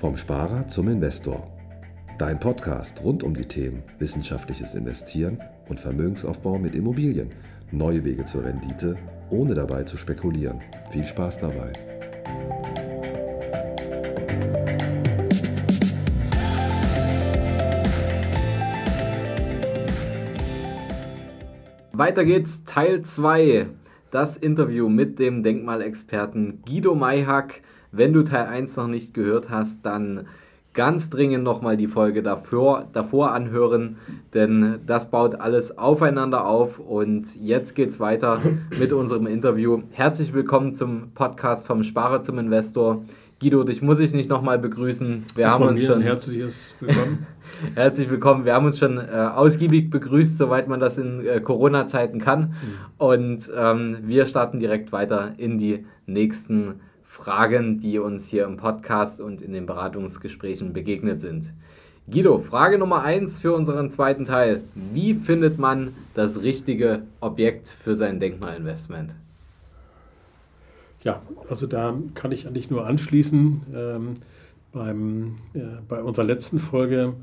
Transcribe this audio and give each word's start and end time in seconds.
Vom 0.00 0.16
Sparer 0.16 0.66
zum 0.66 0.88
Investor. 0.88 1.46
Dein 2.16 2.40
Podcast 2.40 3.04
rund 3.04 3.22
um 3.22 3.34
die 3.34 3.44
Themen 3.44 3.82
wissenschaftliches 3.98 4.74
Investieren 4.74 5.38
und 5.68 5.78
Vermögensaufbau 5.78 6.58
mit 6.58 6.74
Immobilien. 6.74 7.32
Neue 7.70 8.02
Wege 8.02 8.24
zur 8.24 8.46
Rendite, 8.46 8.96
ohne 9.28 9.52
dabei 9.52 9.82
zu 9.82 9.98
spekulieren. 9.98 10.62
Viel 10.90 11.04
Spaß 11.04 11.40
dabei. 11.40 11.74
Weiter 21.92 22.24
geht's, 22.24 22.64
Teil 22.64 23.02
2. 23.02 23.66
Das 24.10 24.38
Interview 24.38 24.88
mit 24.88 25.18
dem 25.18 25.42
Denkmalexperten 25.42 26.62
Guido 26.64 26.94
Mayhack. 26.94 27.60
Wenn 27.92 28.12
du 28.12 28.22
Teil 28.22 28.46
1 28.46 28.76
noch 28.76 28.86
nicht 28.86 29.14
gehört 29.14 29.50
hast, 29.50 29.84
dann 29.84 30.26
ganz 30.74 31.10
dringend 31.10 31.42
nochmal 31.42 31.76
die 31.76 31.88
Folge 31.88 32.22
davor, 32.22 32.86
davor 32.92 33.32
anhören, 33.32 33.96
denn 34.32 34.78
das 34.86 35.10
baut 35.10 35.40
alles 35.40 35.76
aufeinander 35.76 36.46
auf. 36.46 36.78
Und 36.78 37.34
jetzt 37.42 37.74
geht's 37.74 37.98
weiter 37.98 38.40
mit 38.78 38.92
unserem 38.92 39.26
Interview. 39.26 39.82
Herzlich 39.90 40.32
willkommen 40.32 40.72
zum 40.72 41.10
Podcast 41.14 41.66
vom 41.66 41.82
Sparer 41.82 42.22
zum 42.22 42.38
Investor. 42.38 43.02
Guido, 43.40 43.64
dich 43.64 43.82
muss 43.82 43.98
ich 43.98 44.12
nicht 44.12 44.30
nochmal 44.30 44.60
begrüßen. 44.60 45.24
Wir 45.34 45.46
Von 45.46 45.54
haben 45.54 45.68
uns 45.70 45.84
schon. 45.84 46.00
herzliches 46.00 46.76
Willkommen. 46.78 47.26
Herzlich 47.74 48.08
willkommen. 48.08 48.44
Wir 48.44 48.54
haben 48.54 48.66
uns 48.66 48.78
schon 48.78 48.98
äh, 48.98 49.30
ausgiebig 49.34 49.90
begrüßt, 49.90 50.38
soweit 50.38 50.68
man 50.68 50.78
das 50.78 50.96
in 50.98 51.26
äh, 51.26 51.40
Corona-Zeiten 51.40 52.20
kann. 52.20 52.54
Und 52.98 53.50
ähm, 53.56 53.98
wir 54.04 54.26
starten 54.26 54.60
direkt 54.60 54.92
weiter 54.92 55.32
in 55.38 55.58
die 55.58 55.84
nächsten 56.06 56.80
Fragen, 57.10 57.78
die 57.78 57.98
uns 57.98 58.28
hier 58.28 58.44
im 58.44 58.56
Podcast 58.56 59.20
und 59.20 59.42
in 59.42 59.52
den 59.52 59.66
Beratungsgesprächen 59.66 60.72
begegnet 60.72 61.20
sind. 61.20 61.52
Guido, 62.08 62.38
Frage 62.38 62.78
Nummer 62.78 63.02
eins 63.02 63.36
für 63.36 63.52
unseren 63.52 63.90
zweiten 63.90 64.24
Teil. 64.24 64.62
Wie 64.76 65.16
findet 65.16 65.58
man 65.58 65.92
das 66.14 66.40
richtige 66.42 67.02
Objekt 67.18 67.66
für 67.66 67.96
sein 67.96 68.20
Denkmalinvestment? 68.20 69.12
Ja, 71.02 71.20
also 71.48 71.66
da 71.66 71.98
kann 72.14 72.30
ich 72.30 72.46
eigentlich 72.46 72.70
nur 72.70 72.86
anschließen. 72.86 73.62
Ähm, 73.74 74.14
beim, 74.72 75.34
äh, 75.54 75.62
bei 75.88 76.04
unserer 76.04 76.26
letzten 76.26 76.60
Folge, 76.60 77.14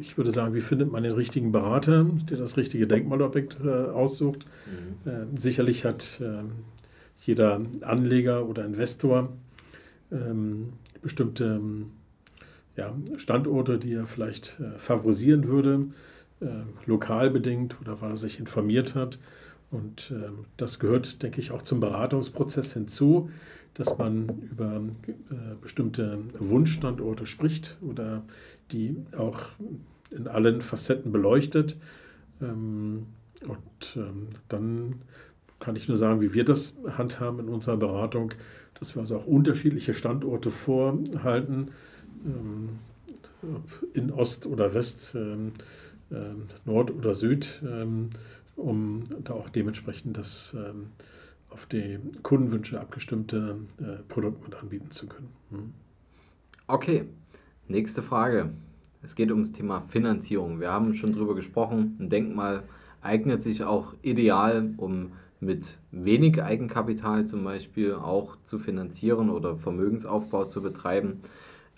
ich 0.00 0.16
würde 0.16 0.30
sagen, 0.30 0.54
wie 0.54 0.62
findet 0.62 0.90
man 0.90 1.02
den 1.02 1.12
richtigen 1.12 1.52
Berater, 1.52 2.06
der 2.30 2.38
das 2.38 2.56
richtige 2.56 2.86
Denkmalobjekt 2.86 3.58
äh, 3.62 3.68
aussucht? 3.68 4.46
Äh, 5.04 5.38
sicherlich 5.38 5.84
hat 5.84 6.18
äh, 6.22 6.44
jeder 7.24 7.60
Anleger 7.82 8.48
oder 8.48 8.64
Investor 8.64 9.32
ähm, 10.10 10.74
bestimmte 11.00 11.44
ähm, 11.44 11.92
ja, 12.76 12.94
Standorte, 13.16 13.78
die 13.78 13.94
er 13.94 14.06
vielleicht 14.06 14.58
äh, 14.60 14.78
favorisieren 14.78 15.46
würde, 15.46 15.86
äh, 16.40 16.46
lokal 16.86 17.30
bedingt 17.30 17.80
oder 17.80 18.00
weil 18.00 18.10
er 18.10 18.16
sich 18.16 18.38
informiert 18.38 18.94
hat. 18.94 19.18
Und 19.70 20.12
ähm, 20.14 20.44
das 20.56 20.78
gehört, 20.78 21.22
denke 21.22 21.40
ich, 21.40 21.50
auch 21.50 21.62
zum 21.62 21.80
Beratungsprozess 21.80 22.74
hinzu, 22.74 23.30
dass 23.74 23.96
man 23.96 24.28
über 24.50 24.82
äh, 25.06 25.54
bestimmte 25.60 26.18
Wunschstandorte 26.38 27.26
spricht 27.26 27.78
oder 27.80 28.22
die 28.70 28.96
auch 29.16 29.40
in 30.10 30.28
allen 30.28 30.60
Facetten 30.60 31.10
beleuchtet. 31.10 31.78
Ähm, 32.40 33.06
und 33.48 33.96
ähm, 33.96 34.28
dann 34.48 35.02
kann 35.62 35.76
ich 35.76 35.86
nur 35.86 35.96
sagen, 35.96 36.20
wie 36.20 36.34
wir 36.34 36.44
das 36.44 36.76
handhaben 36.98 37.38
in 37.38 37.48
unserer 37.48 37.76
Beratung, 37.76 38.34
dass 38.78 38.96
wir 38.96 39.00
also 39.00 39.16
auch 39.16 39.26
unterschiedliche 39.26 39.94
Standorte 39.94 40.50
vorhalten, 40.50 41.70
ähm, 42.26 42.70
ob 43.42 43.94
in 43.94 44.10
Ost 44.10 44.46
oder 44.46 44.74
West, 44.74 45.14
ähm, 45.14 45.52
ähm, 46.10 46.48
Nord 46.64 46.90
oder 46.90 47.14
Süd, 47.14 47.62
ähm, 47.64 48.10
um 48.56 49.04
da 49.22 49.34
auch 49.34 49.48
dementsprechend 49.48 50.16
das 50.16 50.54
ähm, 50.56 50.88
auf 51.48 51.66
die 51.66 51.98
Kundenwünsche 52.22 52.80
abgestimmte 52.80 53.58
äh, 53.78 54.02
Produkt 54.08 54.42
mit 54.42 54.60
anbieten 54.60 54.90
zu 54.90 55.06
können. 55.06 55.28
Hm. 55.50 55.74
Okay, 56.66 57.04
nächste 57.68 58.02
Frage. 58.02 58.50
Es 59.00 59.14
geht 59.14 59.30
ums 59.30 59.52
Thema 59.52 59.80
Finanzierung. 59.82 60.58
Wir 60.58 60.72
haben 60.72 60.94
schon 60.94 61.12
drüber 61.12 61.36
gesprochen. 61.36 61.96
Ein 62.00 62.08
Denkmal 62.08 62.64
eignet 63.00 63.44
sich 63.44 63.62
auch 63.62 63.94
ideal, 64.02 64.74
um 64.76 65.12
mit 65.42 65.78
wenig 65.90 66.42
Eigenkapital 66.42 67.26
zum 67.26 67.44
Beispiel 67.44 67.94
auch 67.94 68.36
zu 68.44 68.58
finanzieren 68.58 69.28
oder 69.28 69.56
Vermögensaufbau 69.56 70.44
zu 70.44 70.62
betreiben. 70.62 71.20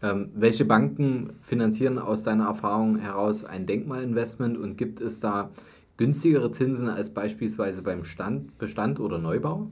Ähm, 0.02 0.28
welche 0.34 0.64
Banken 0.64 1.30
finanzieren 1.40 1.98
aus 1.98 2.22
deiner 2.22 2.44
Erfahrung 2.44 2.98
heraus 2.98 3.44
ein 3.44 3.66
Denkmalinvestment 3.66 4.58
und 4.58 4.76
gibt 4.76 5.00
es 5.00 5.18
da 5.18 5.50
günstigere 5.96 6.50
Zinsen 6.50 6.88
als 6.88 7.10
beispielsweise 7.14 7.82
beim 7.82 8.04
Stand, 8.04 8.58
Bestand 8.58 9.00
oder 9.00 9.18
Neubau? 9.18 9.70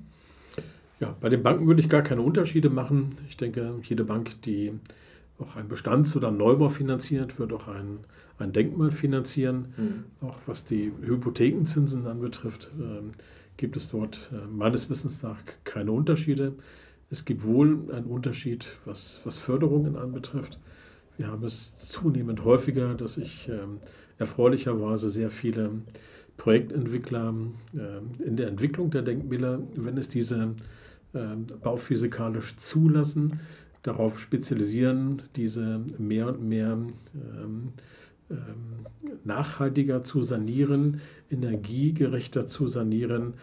Ja, 1.00 1.14
bei 1.20 1.28
den 1.28 1.42
Banken 1.42 1.66
würde 1.66 1.80
ich 1.80 1.88
gar 1.88 2.02
keine 2.02 2.22
Unterschiede 2.22 2.70
machen. 2.70 3.16
Ich 3.28 3.36
denke, 3.36 3.74
jede 3.82 4.04
Bank, 4.04 4.40
die 4.42 4.72
auch 5.42 5.56
einen 5.56 5.68
Bestands- 5.68 6.16
oder 6.16 6.30
Neubau 6.30 6.68
finanziert, 6.68 7.38
wird 7.38 7.52
auch 7.52 7.68
ein, 7.68 8.00
ein 8.38 8.52
Denkmal 8.52 8.90
finanzieren. 8.90 9.74
Mhm. 9.76 10.26
Auch 10.26 10.38
was 10.46 10.64
die 10.64 10.92
Hypothekenzinsen 11.02 12.06
anbetrifft, 12.06 12.70
ähm, 12.78 13.12
gibt 13.56 13.76
es 13.76 13.88
dort 13.88 14.30
äh, 14.32 14.46
meines 14.46 14.88
Wissens 14.90 15.22
nach 15.22 15.38
keine 15.64 15.92
Unterschiede. 15.92 16.54
Es 17.10 17.24
gibt 17.24 17.44
wohl 17.44 17.90
einen 17.92 18.06
Unterschied, 18.06 18.68
was, 18.84 19.20
was 19.24 19.38
Förderungen 19.38 19.96
anbetrifft. 19.96 20.58
Wir 21.18 21.28
haben 21.28 21.44
es 21.44 21.76
zunehmend 21.76 22.44
häufiger, 22.44 22.94
dass 22.94 23.14
sich 23.14 23.48
ähm, 23.48 23.78
erfreulicherweise 24.18 25.10
sehr 25.10 25.30
viele 25.30 25.70
Projektentwickler 26.36 27.34
äh, 27.74 28.24
in 28.24 28.36
der 28.36 28.48
Entwicklung 28.48 28.90
der 28.90 29.02
Denkmäler, 29.02 29.60
wenn 29.74 29.98
es 29.98 30.08
diese 30.08 30.54
äh, 31.12 31.36
bauphysikalisch 31.62 32.56
zulassen, 32.56 33.40
darauf 33.82 34.18
spezialisieren, 34.18 35.22
diese 35.36 35.80
mehr 35.98 36.28
und 36.28 36.42
mehr 36.42 36.72
ähm, 36.72 37.72
ähm, 38.30 38.86
nachhaltiger 39.24 40.04
zu 40.04 40.22
sanieren, 40.22 41.00
energiegerechter 41.30 42.46
zu 42.46 42.66
sanieren. 42.66 43.34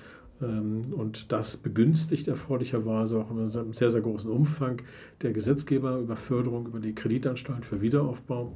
Ähm, 0.41 0.93
und 0.93 1.31
das 1.31 1.57
begünstigt 1.57 2.27
erfreulicherweise 2.27 3.19
auch 3.19 3.31
in 3.31 3.39
einem 3.39 3.73
sehr, 3.73 3.91
sehr 3.91 4.01
großen 4.01 4.31
Umfang 4.31 4.81
der 5.21 5.33
Gesetzgeber 5.33 5.99
über 5.99 6.15
Förderung, 6.15 6.67
über 6.67 6.79
die 6.79 6.95
Kreditanstalt 6.95 7.65
für 7.65 7.81
Wiederaufbau. 7.81 8.55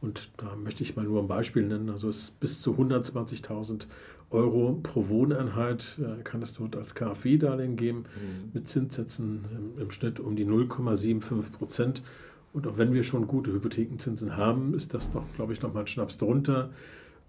Und 0.00 0.30
da 0.38 0.56
möchte 0.56 0.82
ich 0.82 0.96
mal 0.96 1.04
nur 1.04 1.20
ein 1.20 1.28
Beispiel 1.28 1.66
nennen. 1.66 1.90
Also 1.90 2.08
es 2.08 2.22
ist 2.22 2.40
bis 2.40 2.60
zu 2.62 2.72
120.000 2.74 3.86
Euro 4.30 4.78
pro 4.82 5.08
Wohneinheit 5.08 5.98
äh, 6.00 6.22
kann 6.22 6.42
es 6.42 6.52
dort 6.52 6.76
als 6.76 6.94
KfW-Darlehen 6.94 7.76
geben, 7.76 8.04
mit 8.52 8.68
Zinssätzen 8.68 9.44
im, 9.76 9.82
im 9.82 9.90
Schnitt 9.90 10.20
um 10.20 10.36
die 10.36 10.46
0,75 10.46 11.52
Prozent. 11.52 12.02
Und 12.52 12.66
auch 12.66 12.78
wenn 12.78 12.92
wir 12.92 13.04
schon 13.04 13.26
gute 13.26 13.52
Hypothekenzinsen 13.52 14.36
haben, 14.36 14.74
ist 14.74 14.94
das 14.94 15.14
noch, 15.14 15.24
glaube 15.36 15.52
ich, 15.52 15.62
noch 15.62 15.72
mal 15.72 15.80
ein 15.80 15.86
Schnaps 15.86 16.18
drunter. 16.18 16.70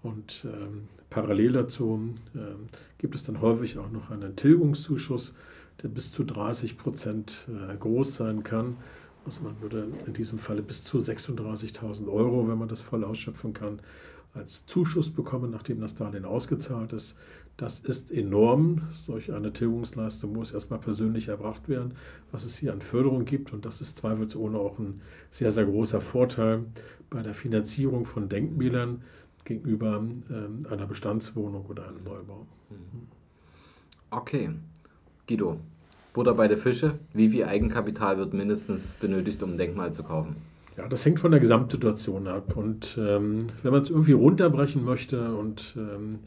Und 0.03 0.45
ähm, 0.45 0.87
parallel 1.09 1.51
dazu 1.51 2.15
ähm, 2.35 2.67
gibt 2.97 3.13
es 3.15 3.23
dann 3.23 3.41
häufig 3.41 3.77
auch 3.77 3.91
noch 3.91 4.09
einen 4.09 4.35
Tilgungszuschuss, 4.35 5.35
der 5.83 5.89
bis 5.89 6.11
zu 6.11 6.23
30 6.23 6.77
Prozent 6.77 7.47
äh, 7.49 7.75
groß 7.77 8.15
sein 8.15 8.43
kann. 8.43 8.77
Also 9.25 9.43
man 9.43 9.61
würde 9.61 9.87
in 10.07 10.13
diesem 10.13 10.39
Falle 10.39 10.63
bis 10.63 10.83
zu 10.83 10.97
36.000 10.97 12.11
Euro, 12.11 12.47
wenn 12.47 12.57
man 12.57 12.67
das 12.67 12.81
voll 12.81 13.03
ausschöpfen 13.03 13.53
kann, 13.53 13.79
als 14.33 14.65
Zuschuss 14.65 15.09
bekommen, 15.09 15.51
nachdem 15.51 15.81
das 15.81 15.95
Darlehen 15.95 16.25
ausgezahlt 16.25 16.93
ist. 16.93 17.17
Das 17.57 17.79
ist 17.79 18.11
enorm. 18.11 18.81
Solch 18.91 19.33
eine 19.33 19.53
Tilgungsleistung 19.53 20.33
muss 20.33 20.53
erstmal 20.53 20.79
persönlich 20.79 21.27
erbracht 21.27 21.67
werden, 21.69 21.93
was 22.31 22.45
es 22.45 22.57
hier 22.57 22.73
an 22.73 22.81
Förderung 22.81 23.25
gibt. 23.25 23.53
Und 23.53 23.65
das 23.65 23.81
ist 23.81 23.97
zweifelsohne 23.97 24.57
auch 24.57 24.79
ein 24.79 25.01
sehr, 25.29 25.51
sehr 25.51 25.65
großer 25.65 26.01
Vorteil 26.01 26.65
bei 27.09 27.21
der 27.21 27.33
Finanzierung 27.33 28.05
von 28.05 28.29
Denkmälern 28.29 29.03
gegenüber 29.43 29.97
ähm, 30.29 30.65
einer 30.69 30.87
Bestandswohnung 30.87 31.65
oder 31.65 31.87
einem 31.87 32.03
Neubau. 32.03 32.47
Okay, 34.09 34.51
Guido, 35.27 35.59
Butter 36.13 36.33
bei 36.33 36.47
der 36.47 36.57
Fische. 36.57 36.99
Wie 37.13 37.29
viel 37.29 37.45
Eigenkapital 37.45 38.17
wird 38.17 38.33
mindestens 38.33 38.91
benötigt, 38.91 39.41
um 39.43 39.51
ein 39.51 39.57
Denkmal 39.57 39.93
zu 39.93 40.03
kaufen? 40.03 40.35
Ja, 40.77 40.87
das 40.87 41.05
hängt 41.05 41.19
von 41.19 41.31
der 41.31 41.39
Gesamtsituation 41.39 42.27
ab. 42.27 42.55
Und 42.55 42.97
ähm, 42.99 43.47
wenn 43.61 43.71
man 43.71 43.81
es 43.81 43.89
irgendwie 43.89 44.13
runterbrechen 44.13 44.83
möchte 44.83 45.33
und 45.35 45.75
ähm, 45.77 46.19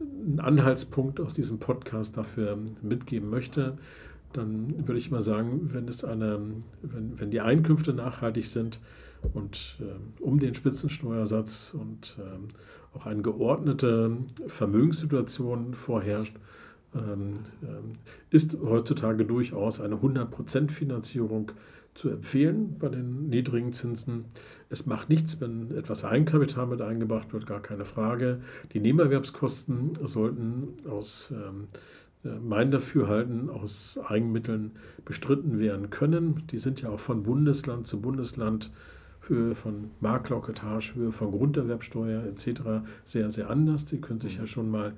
einen 0.00 0.40
Anhaltspunkt 0.40 1.20
aus 1.20 1.34
diesem 1.34 1.58
Podcast 1.58 2.16
dafür 2.16 2.56
mitgeben 2.82 3.28
möchte, 3.28 3.76
dann 4.32 4.86
würde 4.86 4.98
ich 4.98 5.10
mal 5.10 5.22
sagen, 5.22 5.70
wenn 5.72 5.88
es 5.88 6.04
eine, 6.04 6.40
wenn, 6.82 7.18
wenn 7.18 7.30
die 7.30 7.40
Einkünfte 7.40 7.92
nachhaltig 7.92 8.46
sind 8.46 8.78
und 9.32 9.78
ähm, 9.80 10.12
um 10.20 10.38
den 10.38 10.54
Spitzensteuersatz 10.54 11.74
und 11.78 12.18
ähm, 12.20 12.48
auch 12.94 13.06
eine 13.06 13.22
geordnete 13.22 14.16
Vermögenssituation 14.46 15.74
vorherrscht, 15.74 16.36
ähm, 16.94 17.34
ähm, 17.62 17.92
ist 18.30 18.56
heutzutage 18.62 19.24
durchaus 19.24 19.80
eine 19.80 19.96
100% 19.96 20.70
Finanzierung 20.70 21.52
zu 21.98 22.10
empfehlen 22.10 22.76
bei 22.78 22.88
den 22.88 23.28
niedrigen 23.28 23.72
Zinsen. 23.72 24.26
Es 24.70 24.86
macht 24.86 25.08
nichts, 25.08 25.40
wenn 25.40 25.76
etwas 25.76 26.04
Eigenkapital 26.04 26.68
mit 26.68 26.80
eingebracht 26.80 27.32
wird, 27.32 27.46
gar 27.46 27.60
keine 27.60 27.84
Frage. 27.84 28.40
Die 28.72 28.78
Nebenerwerbskosten 28.78 29.98
sollten 30.02 30.74
aus 30.88 31.32
ähm, 31.32 31.66
äh, 32.24 32.38
mein 32.38 32.70
Dafürhalten 32.70 33.50
aus 33.50 33.98
Eigenmitteln 34.06 34.76
bestritten 35.04 35.58
werden 35.58 35.90
können. 35.90 36.44
Die 36.52 36.58
sind 36.58 36.80
ja 36.82 36.90
auch 36.90 37.00
von 37.00 37.24
Bundesland 37.24 37.88
zu 37.88 38.00
Bundesland 38.00 38.70
Höhe 39.22 39.56
von 39.56 39.90
Marktlauketage, 40.00 40.94
Höhe 40.94 41.10
von 41.10 41.32
Grunderwerbsteuer 41.32 42.24
etc. 42.26 42.62
sehr, 43.04 43.30
sehr 43.30 43.50
anders. 43.50 43.86
Die 43.86 44.00
können 44.00 44.20
sich 44.20 44.36
ja 44.36 44.46
schon 44.46 44.70
mal 44.70 44.92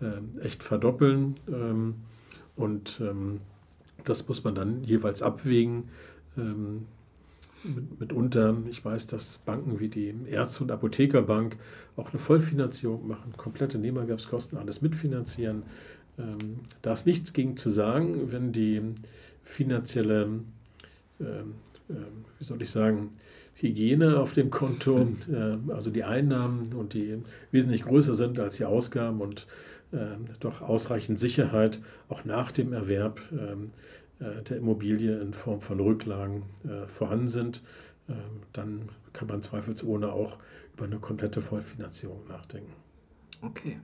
äh, 0.00 0.40
echt 0.40 0.62
verdoppeln. 0.62 1.34
Ähm, 1.48 1.96
und 2.54 3.00
ähm, 3.00 3.40
das 4.04 4.28
muss 4.28 4.44
man 4.44 4.54
dann 4.54 4.84
jeweils 4.84 5.20
abwägen. 5.20 5.88
Ähm, 6.36 6.86
mit, 7.64 8.00
mitunter, 8.00 8.56
ich 8.68 8.84
weiß, 8.84 9.06
dass 9.06 9.38
Banken 9.38 9.80
wie 9.80 9.88
die 9.88 10.14
Ärzte- 10.26 10.64
und 10.64 10.70
Apothekerbank 10.70 11.56
auch 11.96 12.10
eine 12.10 12.18
Vollfinanzierung 12.18 13.06
machen, 13.06 13.32
komplette 13.36 13.78
Nebenerwerbskosten, 13.78 14.58
alles 14.58 14.82
mitfinanzieren. 14.82 15.62
Ähm, 16.18 16.60
da 16.82 16.92
ist 16.92 17.06
nichts 17.06 17.32
gegen 17.32 17.56
zu 17.56 17.70
sagen, 17.70 18.32
wenn 18.32 18.52
die 18.52 18.82
finanzielle, 19.42 20.28
ähm, 21.20 21.54
äh, 21.88 21.94
wie 22.38 22.44
soll 22.44 22.60
ich 22.62 22.70
sagen, 22.70 23.10
Hygiene 23.54 24.18
auf 24.18 24.32
dem 24.32 24.50
Konto, 24.50 25.08
äh, 25.32 25.72
also 25.72 25.90
die 25.90 26.04
Einnahmen 26.04 26.72
und 26.74 26.94
die 26.94 27.18
wesentlich 27.50 27.84
größer 27.84 28.14
sind 28.14 28.38
als 28.38 28.56
die 28.56 28.64
Ausgaben 28.64 29.20
und 29.20 29.46
äh, 29.92 30.16
doch 30.40 30.60
ausreichend 30.60 31.18
Sicherheit 31.18 31.80
auch 32.08 32.24
nach 32.24 32.52
dem 32.52 32.72
Erwerb 32.72 33.20
ähm, 33.32 33.66
äh, 33.66 33.70
der 34.20 34.56
Immobilie 34.56 35.20
in 35.20 35.32
Form 35.32 35.60
von 35.60 35.80
Rücklagen 35.80 36.42
äh, 36.64 36.86
vorhanden 36.86 37.28
sind, 37.28 37.62
ähm, 38.08 38.42
dann 38.52 38.88
kann 39.12 39.28
man 39.28 39.42
zweifelsohne 39.42 40.12
auch 40.12 40.38
über 40.74 40.84
eine 40.84 40.98
komplette 40.98 41.40
Vollfinanzierung 41.40 42.20
nachdenken. 42.28 42.72
Okay. 43.42 43.78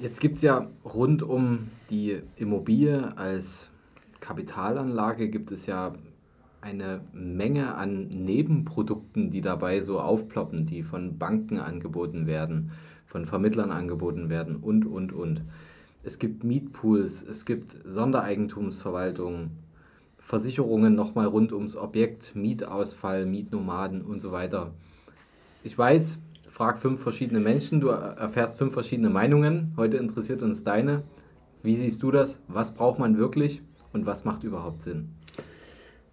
Jetzt 0.00 0.20
gibt 0.20 0.36
es 0.36 0.42
ja 0.42 0.68
rund 0.84 1.22
um 1.22 1.70
die 1.90 2.20
Immobilie 2.36 3.16
als 3.16 3.70
Kapitalanlage 4.24 5.28
gibt 5.28 5.52
es 5.52 5.66
ja 5.66 5.92
eine 6.62 7.02
Menge 7.12 7.74
an 7.74 8.08
Nebenprodukten, 8.08 9.28
die 9.28 9.42
dabei 9.42 9.82
so 9.82 10.00
aufploppen, 10.00 10.64
die 10.64 10.82
von 10.82 11.18
Banken 11.18 11.58
angeboten 11.58 12.26
werden, 12.26 12.72
von 13.04 13.26
Vermittlern 13.26 13.70
angeboten 13.70 14.30
werden 14.30 14.56
und, 14.56 14.86
und, 14.86 15.12
und. 15.12 15.42
Es 16.06 16.18
gibt 16.18 16.44
Mietpools, 16.44 17.22
es 17.22 17.46
gibt 17.46 17.76
Sondereigentumsverwaltungen, 17.84 19.52
Versicherungen 20.18 20.94
nochmal 20.94 21.26
rund 21.26 21.52
ums 21.52 21.76
Objekt, 21.76 22.36
Mietausfall, 22.36 23.24
Mietnomaden 23.24 24.02
und 24.02 24.20
so 24.20 24.30
weiter. 24.30 24.72
Ich 25.62 25.76
weiß, 25.76 26.18
frag 26.46 26.78
fünf 26.78 27.02
verschiedene 27.02 27.40
Menschen, 27.40 27.80
du 27.80 27.88
erfährst 27.88 28.58
fünf 28.58 28.74
verschiedene 28.74 29.08
Meinungen. 29.08 29.72
Heute 29.78 29.96
interessiert 29.96 30.42
uns 30.42 30.62
deine. 30.62 31.04
Wie 31.62 31.76
siehst 31.76 32.02
du 32.02 32.10
das? 32.10 32.38
Was 32.48 32.74
braucht 32.74 32.98
man 32.98 33.16
wirklich 33.16 33.62
und 33.94 34.04
was 34.04 34.26
macht 34.26 34.44
überhaupt 34.44 34.82
Sinn? 34.82 35.08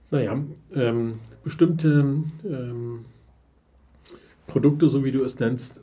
Naja, 0.09 0.41
ähm, 0.73 1.19
bestimmte 1.43 2.23
ähm, 2.45 3.05
Produkte, 4.47 4.87
so 4.87 5.03
wie 5.03 5.11
du 5.11 5.21
es 5.23 5.37
nennst, 5.39 5.81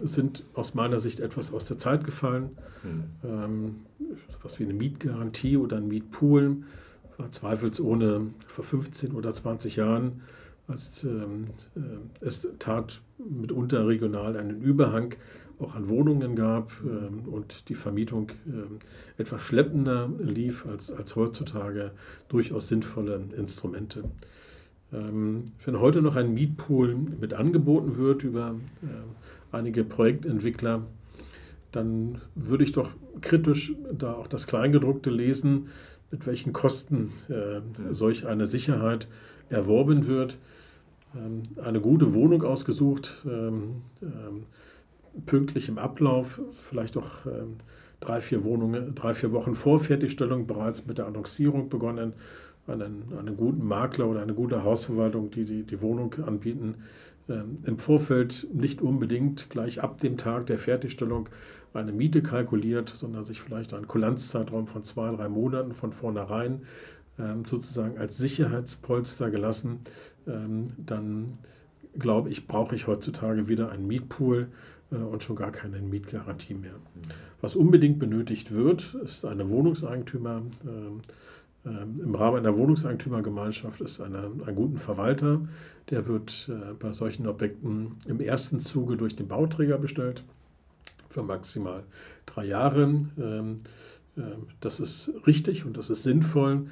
sind 0.00 0.44
aus 0.54 0.74
meiner 0.74 0.98
Sicht 0.98 1.20
etwas 1.20 1.52
aus 1.52 1.64
der 1.64 1.78
Zeit 1.78 2.04
gefallen. 2.04 2.50
Mhm. 2.82 3.04
Ähm, 3.24 3.74
was 4.42 4.60
wie 4.60 4.64
eine 4.64 4.74
Mietgarantie 4.74 5.56
oder 5.56 5.76
ein 5.78 5.88
Mietpool 5.88 6.58
war 7.16 7.30
zweifelsohne 7.32 8.28
vor 8.46 8.64
15 8.64 9.12
oder 9.12 9.32
20 9.32 9.76
Jahren 9.76 10.22
als 10.68 11.04
ähm, 11.04 11.46
äh, 11.76 11.80
es 12.24 12.48
tat 12.58 13.00
mitunter 13.18 13.86
regional 13.86 14.36
einen 14.36 14.60
Überhang 14.60 15.14
auch 15.58 15.74
an 15.74 15.88
Wohnungen 15.88 16.36
gab 16.36 16.70
ähm, 16.84 17.32
und 17.32 17.68
die 17.68 17.74
Vermietung 17.74 18.32
etwas 19.16 19.42
schleppender 19.42 20.10
lief 20.18 20.66
als, 20.66 20.92
als 20.92 21.16
heutzutage 21.16 21.92
durchaus 22.28 22.68
sinnvolle 22.68 23.20
Instrumente. 23.36 24.04
Wenn 24.90 25.80
heute 25.80 26.00
noch 26.00 26.14
ein 26.14 26.32
Mietpool 26.32 26.94
mit 26.94 27.34
angeboten 27.34 27.96
wird 27.96 28.22
über 28.22 28.54
äh, 28.82 28.86
einige 29.52 29.84
Projektentwickler, 29.84 30.82
dann 31.72 32.20
würde 32.34 32.64
ich 32.64 32.72
doch 32.72 32.90
kritisch 33.20 33.74
da 33.92 34.14
auch 34.14 34.26
das 34.26 34.46
Kleingedruckte 34.46 35.10
lesen, 35.10 35.68
mit 36.10 36.26
welchen 36.26 36.52
Kosten 36.52 37.10
äh, 37.28 37.60
solch 37.92 38.26
eine 38.26 38.46
Sicherheit 38.46 39.08
erworben 39.48 40.06
wird, 40.06 40.38
ähm, 41.14 41.42
eine 41.62 41.80
gute 41.80 42.14
Wohnung 42.14 42.42
ausgesucht, 42.42 43.22
ähm, 43.26 43.82
ähm, 44.02 44.44
pünktlich 45.24 45.68
im 45.68 45.78
Ablauf, 45.78 46.42
vielleicht 46.62 46.98
auch 46.98 47.10
drei, 48.00 48.20
vier 48.20 48.44
Wohnungen, 48.44 48.94
drei, 48.94 49.14
vier 49.14 49.32
Wochen 49.32 49.54
vor 49.54 49.80
Fertigstellung 49.80 50.46
bereits 50.46 50.86
mit 50.86 50.98
der 50.98 51.06
Annoncierung 51.06 51.70
begonnen, 51.70 52.12
einen, 52.66 53.04
einen 53.18 53.36
guten 53.36 53.66
Makler 53.66 54.08
oder 54.08 54.22
eine 54.22 54.34
gute 54.34 54.64
Hausverwaltung, 54.64 55.30
die 55.30 55.44
die, 55.44 55.62
die 55.62 55.80
Wohnung 55.80 56.14
anbieten, 56.26 56.74
im 57.28 57.78
Vorfeld 57.78 58.46
nicht 58.52 58.80
unbedingt 58.80 59.50
gleich 59.50 59.82
ab 59.82 60.00
dem 60.00 60.16
Tag 60.16 60.46
der 60.46 60.58
Fertigstellung 60.58 61.28
eine 61.74 61.92
Miete 61.92 62.22
kalkuliert, 62.22 62.88
sondern 62.88 63.24
sich 63.24 63.40
vielleicht 63.40 63.74
einen 63.74 63.88
Kulanzzeitraum 63.88 64.66
von 64.66 64.84
zwei, 64.84 65.14
drei 65.14 65.28
Monaten 65.28 65.72
von 65.72 65.92
vornherein 65.92 66.62
ähm, 67.18 67.44
sozusagen 67.44 67.98
als 67.98 68.18
Sicherheitspolster 68.18 69.30
gelassen, 69.30 69.80
ähm, 70.26 70.64
dann 70.78 71.32
glaube 71.98 72.30
ich, 72.30 72.46
brauche 72.46 72.76
ich 72.76 72.86
heutzutage 72.86 73.48
wieder 73.48 73.70
einen 73.70 73.86
Mietpool 73.86 74.48
äh, 74.92 74.96
und 74.96 75.22
schon 75.22 75.36
gar 75.36 75.50
keine 75.50 75.80
Mietgarantie 75.80 76.54
mehr. 76.54 76.74
Was 77.40 77.56
unbedingt 77.56 77.98
benötigt 77.98 78.54
wird, 78.54 78.94
ist 78.94 79.24
eine 79.24 79.50
Wohnungseigentümer. 79.50 80.42
Ähm, 80.66 81.00
Im 81.66 82.14
Rahmen 82.14 82.38
einer 82.38 82.56
Wohnungseigentümergemeinschaft 82.56 83.80
ist 83.80 84.00
eine, 84.00 84.30
ein 84.46 84.54
guter 84.54 84.78
Verwalter. 84.78 85.40
Der 85.90 86.06
wird 86.06 86.48
äh, 86.48 86.74
bei 86.74 86.92
solchen 86.92 87.26
Objekten 87.26 87.96
im 88.06 88.20
ersten 88.20 88.60
Zuge 88.60 88.96
durch 88.96 89.16
den 89.16 89.26
Bauträger 89.26 89.76
bestellt 89.76 90.22
für 91.10 91.24
maximal 91.24 91.82
drei 92.26 92.44
Jahre. 92.44 92.96
Das 94.60 94.80
ist 94.80 95.10
richtig 95.26 95.64
und 95.64 95.76
das 95.76 95.90
ist 95.90 96.02
sinnvoll. 96.02 96.66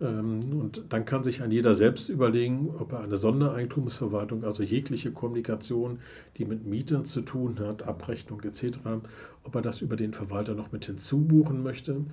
Ähm, 0.00 0.40
und 0.60 0.84
dann 0.90 1.04
kann 1.04 1.24
sich 1.24 1.42
ein 1.42 1.50
jeder 1.50 1.74
selbst 1.74 2.08
überlegen, 2.08 2.70
ob 2.78 2.92
er 2.92 3.00
eine 3.00 3.16
Sondereigentumsverwaltung, 3.16 4.44
also 4.44 4.62
jegliche 4.62 5.10
Kommunikation, 5.10 5.98
die 6.36 6.44
mit 6.44 6.66
Mietern 6.66 7.04
zu 7.04 7.22
tun 7.22 7.58
hat, 7.60 7.82
Abrechnung 7.82 8.40
etc., 8.42 8.78
ob 9.44 9.54
er 9.54 9.62
das 9.62 9.80
über 9.80 9.96
den 9.96 10.12
Verwalter 10.12 10.54
noch 10.54 10.72
mit 10.72 10.86
hinzubuchen 10.86 11.62
möchte 11.62 12.04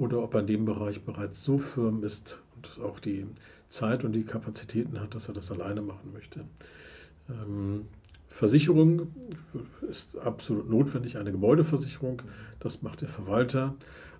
oder 0.00 0.22
ob 0.22 0.34
er 0.34 0.40
in 0.40 0.46
dem 0.46 0.64
Bereich 0.64 1.02
bereits 1.02 1.44
so 1.44 1.58
firm 1.58 2.02
ist 2.02 2.40
und 2.56 2.82
auch 2.82 2.98
die 2.98 3.26
Zeit 3.68 4.02
und 4.02 4.12
die 4.12 4.24
Kapazitäten 4.24 4.98
hat, 4.98 5.14
dass 5.14 5.28
er 5.28 5.34
das 5.34 5.52
alleine 5.52 5.82
machen 5.82 6.12
möchte. 6.12 6.40
Ähm, 7.28 7.84
Versicherung 8.26 9.08
ist 9.88 10.16
absolut 10.16 10.70
notwendig, 10.70 11.18
eine 11.18 11.32
Gebäudeversicherung, 11.32 12.22
das 12.60 12.80
macht 12.80 13.02
der 13.02 13.08
Verwalter. 13.08 13.74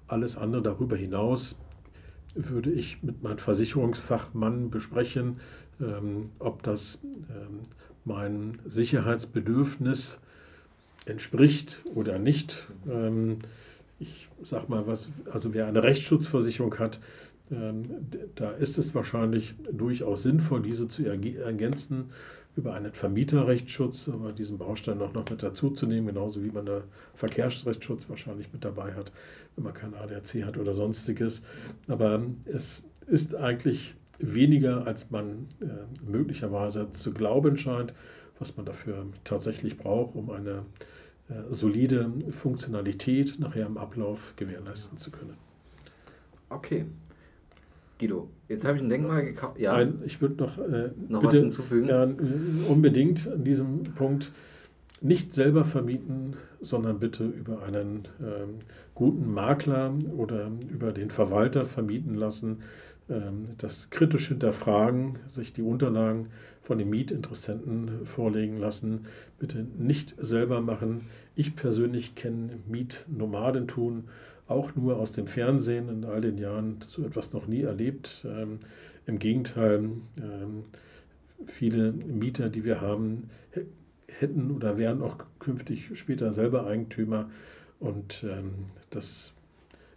Alles 0.06 0.36
andere 0.36 0.60
darüber 0.60 0.96
hinaus 0.96 1.58
würde 2.34 2.70
ich 2.70 3.02
mit 3.02 3.22
meinem 3.22 3.38
Versicherungsfachmann 3.38 4.70
besprechen, 4.70 5.40
ähm, 5.80 6.24
ob 6.40 6.62
das 6.62 7.00
ähm, 7.04 7.60
mein 8.04 8.58
Sicherheitsbedürfnis 8.66 10.20
entspricht 11.06 11.82
oder 11.94 12.18
nicht. 12.18 12.66
Ähm, 14.00 14.06
ich 14.06 14.28
sage 14.42 14.66
mal, 14.68 14.86
was, 14.86 15.10
also 15.30 15.54
wer 15.54 15.66
eine 15.66 15.82
Rechtsschutzversicherung 15.82 16.78
hat, 16.78 17.00
ähm, 17.50 17.82
da 18.34 18.50
ist 18.50 18.78
es 18.78 18.94
wahrscheinlich 18.94 19.54
durchaus 19.72 20.22
sinnvoll, 20.22 20.62
diese 20.62 20.88
zu 20.88 21.04
ergänzen 21.06 22.10
über 22.56 22.74
einen 22.74 22.92
Vermieterrechtsschutz, 22.92 24.08
aber 24.08 24.32
diesen 24.32 24.58
Baustein 24.58 25.00
auch 25.02 25.12
noch 25.12 25.28
mit 25.30 25.42
dazu 25.42 25.70
zu 25.70 25.86
nehmen, 25.86 26.08
genauso 26.08 26.42
wie 26.42 26.50
man 26.50 26.66
da 26.66 26.82
Verkehrsrechtsschutz 27.14 28.08
wahrscheinlich 28.08 28.52
mit 28.52 28.64
dabei 28.64 28.94
hat, 28.94 29.12
wenn 29.54 29.64
man 29.64 29.74
kein 29.74 29.94
ADAC 29.94 30.44
hat 30.44 30.58
oder 30.58 30.74
sonstiges. 30.74 31.42
Aber 31.88 32.22
es 32.46 32.88
ist 33.06 33.34
eigentlich 33.34 33.94
weniger, 34.18 34.86
als 34.86 35.10
man 35.10 35.46
äh, 35.60 35.66
möglicherweise 36.04 36.90
zu 36.90 37.12
glauben 37.12 37.56
scheint, 37.56 37.94
was 38.38 38.56
man 38.56 38.66
dafür 38.66 39.06
tatsächlich 39.22 39.78
braucht, 39.78 40.16
um 40.16 40.30
eine 40.30 40.64
solide 41.50 42.10
Funktionalität 42.30 43.38
nachher 43.38 43.66
im 43.66 43.78
Ablauf 43.78 44.34
gewährleisten 44.36 44.98
zu 44.98 45.10
können. 45.10 45.36
Okay, 46.48 46.86
Guido, 48.00 48.30
jetzt 48.48 48.64
habe 48.64 48.78
ich 48.78 48.82
ein 48.82 48.88
Denkmal 48.88 49.24
gekauft. 49.24 49.60
Ja. 49.60 49.74
Nein, 49.74 50.00
ich 50.04 50.20
würde 50.20 50.36
noch, 50.36 50.58
äh, 50.58 50.90
noch 51.08 51.20
bitte, 51.20 51.34
was 51.34 51.40
hinzufügen. 51.42 51.88
Ja, 51.88 52.08
unbedingt 52.68 53.28
an 53.28 53.44
diesem 53.44 53.82
Punkt 53.82 54.32
nicht 55.02 55.34
selber 55.34 55.64
vermieten, 55.64 56.34
sondern 56.60 56.98
bitte 56.98 57.24
über 57.24 57.62
einen 57.62 58.08
ähm, 58.20 58.56
guten 58.94 59.32
Makler 59.32 59.94
oder 60.16 60.50
über 60.70 60.92
den 60.92 61.10
Verwalter 61.10 61.64
vermieten 61.64 62.14
lassen. 62.14 62.58
Ähm, 63.10 63.44
das 63.58 63.90
kritisch 63.90 64.28
hinterfragen, 64.28 65.18
sich 65.26 65.52
die 65.52 65.62
Unterlagen 65.62 66.28
von 66.62 66.78
den 66.78 66.88
Mietinteressenten 66.90 68.06
vorlegen 68.06 68.56
lassen, 68.58 69.06
bitte 69.38 69.66
nicht 69.76 70.14
selber 70.18 70.60
machen. 70.60 71.06
Ich 71.34 71.56
persönlich 71.56 72.14
kenne 72.14 72.58
Mietnomadentum 72.68 74.04
auch 74.46 74.74
nur 74.74 74.96
aus 74.96 75.12
dem 75.12 75.26
Fernsehen 75.26 75.88
in 75.88 76.04
all 76.04 76.20
den 76.20 76.38
Jahren 76.38 76.78
so 76.86 77.04
etwas 77.04 77.32
noch 77.32 77.46
nie 77.46 77.62
erlebt. 77.62 78.26
Ähm, 78.28 78.60
Im 79.06 79.18
Gegenteil, 79.18 79.90
ähm, 80.16 80.64
viele 81.46 81.92
Mieter, 81.92 82.48
die 82.48 82.64
wir 82.64 82.80
haben, 82.80 83.30
hätten 84.06 84.50
oder 84.50 84.76
wären 84.76 85.02
auch 85.02 85.16
künftig 85.38 85.90
später 85.98 86.32
selber 86.32 86.66
Eigentümer. 86.66 87.30
Und 87.78 88.26
das 88.90 89.32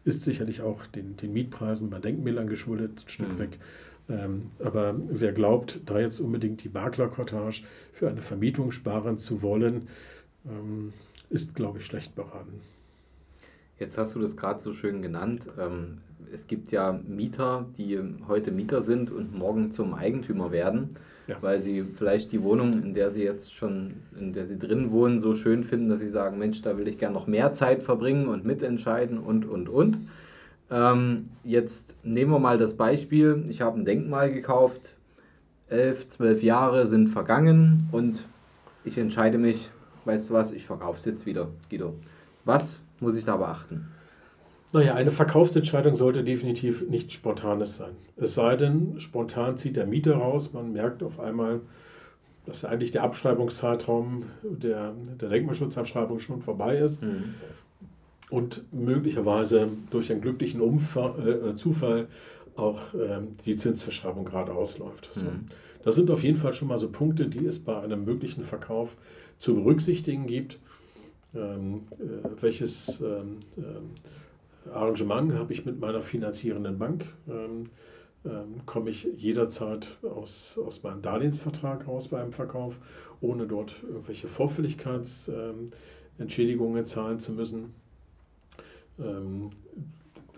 ist 0.05 0.23
sicherlich 0.23 0.61
auch 0.61 0.85
den, 0.85 1.17
den 1.17 1.33
Mietpreisen 1.33 1.89
bei 1.89 1.99
Denkmälern 1.99 2.47
geschuldet, 2.47 3.03
ein 3.05 3.09
Stück 3.09 3.33
mhm. 3.33 3.39
weg. 3.39 3.59
Ähm, 4.09 4.43
aber 4.59 4.95
wer 4.97 5.31
glaubt, 5.31 5.79
da 5.85 5.99
jetzt 5.99 6.19
unbedingt 6.19 6.63
die 6.63 6.69
Maklerkortage 6.69 7.63
für 7.93 8.09
eine 8.09 8.21
Vermietung 8.21 8.71
sparen 8.71 9.17
zu 9.17 9.41
wollen, 9.41 9.87
ähm, 10.45 10.91
ist, 11.29 11.55
glaube 11.55 11.79
ich, 11.79 11.85
schlecht 11.85 12.15
beraten. 12.15 12.61
Jetzt 13.79 13.97
hast 13.97 14.15
du 14.15 14.19
das 14.19 14.37
gerade 14.37 14.59
so 14.59 14.73
schön 14.73 15.01
genannt. 15.01 15.47
Ähm, 15.57 15.99
es 16.31 16.47
gibt 16.47 16.71
ja 16.71 16.99
Mieter, 17.07 17.65
die 17.77 17.99
heute 18.27 18.51
Mieter 18.51 18.81
sind 18.81 19.11
und 19.11 19.33
morgen 19.37 19.71
zum 19.71 19.93
Eigentümer 19.93 20.51
werden, 20.51 20.89
ja. 21.27 21.37
weil 21.41 21.59
sie 21.59 21.83
vielleicht 21.83 22.31
die 22.31 22.43
Wohnung, 22.43 22.73
in 22.73 22.93
der 22.93 23.11
sie 23.11 23.23
jetzt 23.23 23.53
schon, 23.53 23.93
in 24.19 24.33
der 24.33 24.45
sie 24.45 24.59
drin 24.59 24.91
wohnen, 24.91 25.19
so 25.19 25.35
schön 25.35 25.63
finden, 25.63 25.89
dass 25.89 25.99
sie 25.99 26.09
sagen, 26.09 26.37
Mensch, 26.37 26.61
da 26.61 26.77
will 26.77 26.87
ich 26.87 26.97
gerne 26.97 27.13
noch 27.13 27.27
mehr 27.27 27.53
Zeit 27.53 27.83
verbringen 27.83 28.27
und 28.27 28.45
mitentscheiden 28.45 29.17
und, 29.17 29.45
und, 29.45 29.69
und. 29.69 29.97
Ähm, 30.69 31.25
jetzt 31.43 31.97
nehmen 32.03 32.31
wir 32.31 32.39
mal 32.39 32.57
das 32.57 32.75
Beispiel, 32.75 33.45
ich 33.47 33.61
habe 33.61 33.79
ein 33.79 33.85
Denkmal 33.85 34.31
gekauft, 34.31 34.95
elf, 35.69 36.07
zwölf 36.07 36.43
Jahre 36.43 36.87
sind 36.87 37.07
vergangen 37.07 37.87
und 37.91 38.23
ich 38.83 38.97
entscheide 38.97 39.37
mich, 39.37 39.69
weißt 40.05 40.29
du 40.29 40.33
was, 40.33 40.51
ich 40.51 40.65
verkaufe 40.65 40.99
es 40.99 41.05
jetzt 41.05 41.25
wieder, 41.25 41.47
Guido. 41.69 41.95
Was 42.45 42.81
muss 42.99 43.15
ich 43.15 43.25
da 43.25 43.37
beachten? 43.37 43.87
Naja, 44.73 44.95
eine 44.95 45.11
Verkaufsentscheidung 45.11 45.93
sollte 45.93 46.23
definitiv 46.23 46.89
nichts 46.89 47.13
Spontanes 47.13 47.77
sein. 47.77 47.91
Es 48.17 48.33
sei 48.33 48.55
denn, 48.55 48.99
spontan 48.99 49.55
zieht 49.55 49.77
der 49.77 49.85
Mieter 49.85 50.15
raus, 50.15 50.51
man 50.51 50.73
merkt 50.73 51.03
auf 51.03 51.19
einmal, 51.19 51.61
dass 52.47 52.65
eigentlich 52.65 52.91
der 52.91 53.03
Abschreibungszeitraum 53.03 54.23
der, 54.41 54.93
der 55.21 55.29
Denkmalschutzabschreibung 55.29 56.19
schon 56.19 56.41
vorbei 56.41 56.77
ist 56.77 57.03
mhm. 57.03 57.35
und 58.31 58.63
möglicherweise 58.73 59.69
durch 59.91 60.11
einen 60.11 60.21
glücklichen 60.21 60.59
Umfall, 60.59 61.13
äh, 61.19 61.49
äh, 61.49 61.55
Zufall 61.55 62.07
auch 62.55 62.95
äh, 62.95 63.19
die 63.45 63.55
Zinsverschreibung 63.55 64.25
gerade 64.25 64.53
ausläuft. 64.53 65.11
So. 65.13 65.21
Mhm. 65.21 65.45
Das 65.83 65.93
sind 65.93 66.09
auf 66.09 66.23
jeden 66.23 66.37
Fall 66.37 66.53
schon 66.53 66.67
mal 66.67 66.79
so 66.79 66.89
Punkte, 66.89 67.27
die 67.27 67.45
es 67.45 67.59
bei 67.59 67.79
einem 67.79 68.05
möglichen 68.05 68.43
Verkauf 68.43 68.97
zu 69.37 69.53
berücksichtigen 69.53 70.25
gibt. 70.25 70.57
Ähm, 71.35 71.83
äh, 71.99 72.41
welches 72.41 73.01
ähm, 73.01 73.37
äh, 73.57 73.61
Arrangement 74.71 75.33
habe 75.33 75.53
ich 75.53 75.65
mit 75.65 75.79
meiner 75.79 76.01
finanzierenden 76.01 76.77
Bank? 76.77 77.05
Ähm, 77.27 77.69
ähm, 78.25 78.65
komme 78.65 78.89
ich 78.89 79.03
jederzeit 79.17 79.97
aus, 80.03 80.57
aus 80.57 80.81
meinem 80.83 81.01
Darlehensvertrag 81.01 81.85
raus 81.87 82.07
beim 82.07 82.31
Verkauf, 82.31 82.79
ohne 83.19 83.47
dort 83.47 83.75
irgendwelche 83.83 84.29
Vorfälligkeitsentschädigungen 84.29 86.77
ähm, 86.77 86.85
zahlen 86.85 87.19
zu 87.19 87.33
müssen? 87.33 87.73
Ähm, 88.99 89.49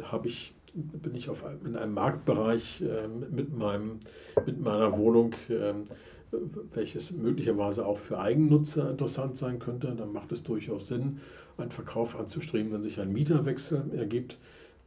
habe 0.04 0.28
ich 0.28 0.54
bin 0.76 1.16
ich 1.16 1.30
auf, 1.30 1.44
in 1.66 1.76
einem 1.76 1.94
Marktbereich 1.94 2.82
äh, 2.82 3.08
mit, 3.08 3.58
meinem, 3.58 4.00
mit 4.46 4.60
meiner 4.60 4.98
Wohnung, 4.98 5.34
äh, 5.50 5.74
welches 6.74 7.12
möglicherweise 7.12 7.86
auch 7.86 7.98
für 7.98 8.20
Eigennutzer 8.20 8.90
interessant 8.90 9.38
sein 9.38 9.60
könnte. 9.60 9.96
Dann 9.96 10.12
macht 10.12 10.32
es 10.32 10.44
durchaus 10.44 10.90
Sinn, 10.90 11.20
einen 11.58 11.72
Verkauf 11.72 12.20
anzustreben, 12.20 12.74
wenn 12.74 12.84
sich 12.84 13.00
ein 13.00 13.14
Mieterwechsel 13.14 13.84
ergibt. 13.96 14.38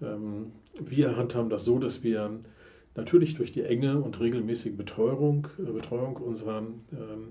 Ähm, 0.03 0.53
wir 0.79 1.17
handhaben 1.17 1.49
das 1.49 1.65
so, 1.65 1.79
dass 1.79 2.03
wir 2.03 2.31
natürlich 2.95 3.35
durch 3.35 3.53
die 3.53 3.63
enge 3.63 3.99
und 3.99 4.21
regelmäßige 4.21 4.77
Betreuung, 4.77 5.49
äh, 5.59 5.73
Betreuung 5.73 6.17
unserer 6.17 6.59
ähm, 6.59 7.29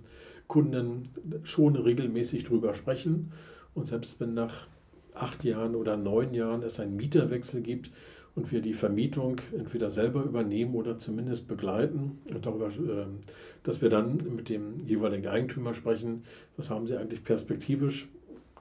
Kunden 0.48 1.04
schon 1.44 1.76
regelmäßig 1.76 2.46
drüber 2.46 2.74
sprechen. 2.74 3.32
Und 3.76 3.86
selbst 3.86 4.20
wenn 4.20 4.34
nach 4.34 4.68
acht 5.14 5.44
Jahren 5.44 5.76
oder 5.76 5.98
neun 5.98 6.34
Jahren 6.34 6.64
es 6.64 6.80
einen 6.80 6.96
Mieterwechsel 6.96 7.62
gibt, 7.62 7.92
und 8.38 8.52
wir 8.52 8.62
die 8.62 8.76
Vermietung 8.76 9.38
entweder 9.52 9.90
selber 9.90 10.24
übernehmen 10.24 10.76
oder 10.76 11.00
zumindest 11.00 11.48
begleiten 11.48 12.20
und 12.32 12.46
darüber, 12.46 12.68
ähm, 12.68 13.18
dass 13.64 13.82
wir 13.82 13.90
dann 13.90 14.18
mit 14.36 14.50
dem 14.50 14.80
jeweiligen 14.86 15.28
Eigentümer 15.28 15.74
sprechen, 15.74 16.22
was 16.56 16.70
haben 16.70 16.86
Sie 16.86 16.96
eigentlich 16.96 17.24
perspektivisch 17.24 18.08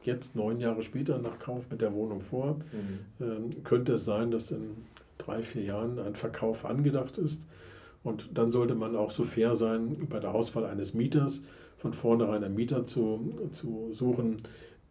jetzt 0.03 0.35
neun 0.35 0.61
Jahre 0.61 0.83
später 0.83 1.19
nach 1.19 1.39
Kauf 1.39 1.71
mit 1.71 1.83
der 1.83 1.93
Wohnung 1.93 2.23
vor? 2.23 2.55
Mhm. 2.55 3.25
Ähm, 3.25 3.65
könnte 3.65 3.93
es 3.93 4.07
sein, 4.07 4.31
dass 4.31 4.51
in 4.51 4.71
drei, 5.19 5.43
vier 5.43 5.63
Jahren 5.63 5.99
ein 5.99 6.15
Verkauf 6.15 6.65
angedacht 6.65 7.19
ist? 7.19 7.47
Und 8.03 8.31
dann 8.33 8.51
sollte 8.51 8.75
man 8.75 8.97
auch 8.97 9.11
so 9.11 9.25
fair 9.25 9.55
sein, 9.55 10.07
bei 10.09 10.21
der 10.21 10.35
Auswahl 10.35 10.65
eines 10.65 10.95
Mieters 10.95 11.43
von 11.77 11.93
vornherein 11.93 12.43
einen 12.43 12.55
Mieter 12.55 12.87
zu, 12.87 13.31
zu 13.51 13.91
suchen, 13.93 14.41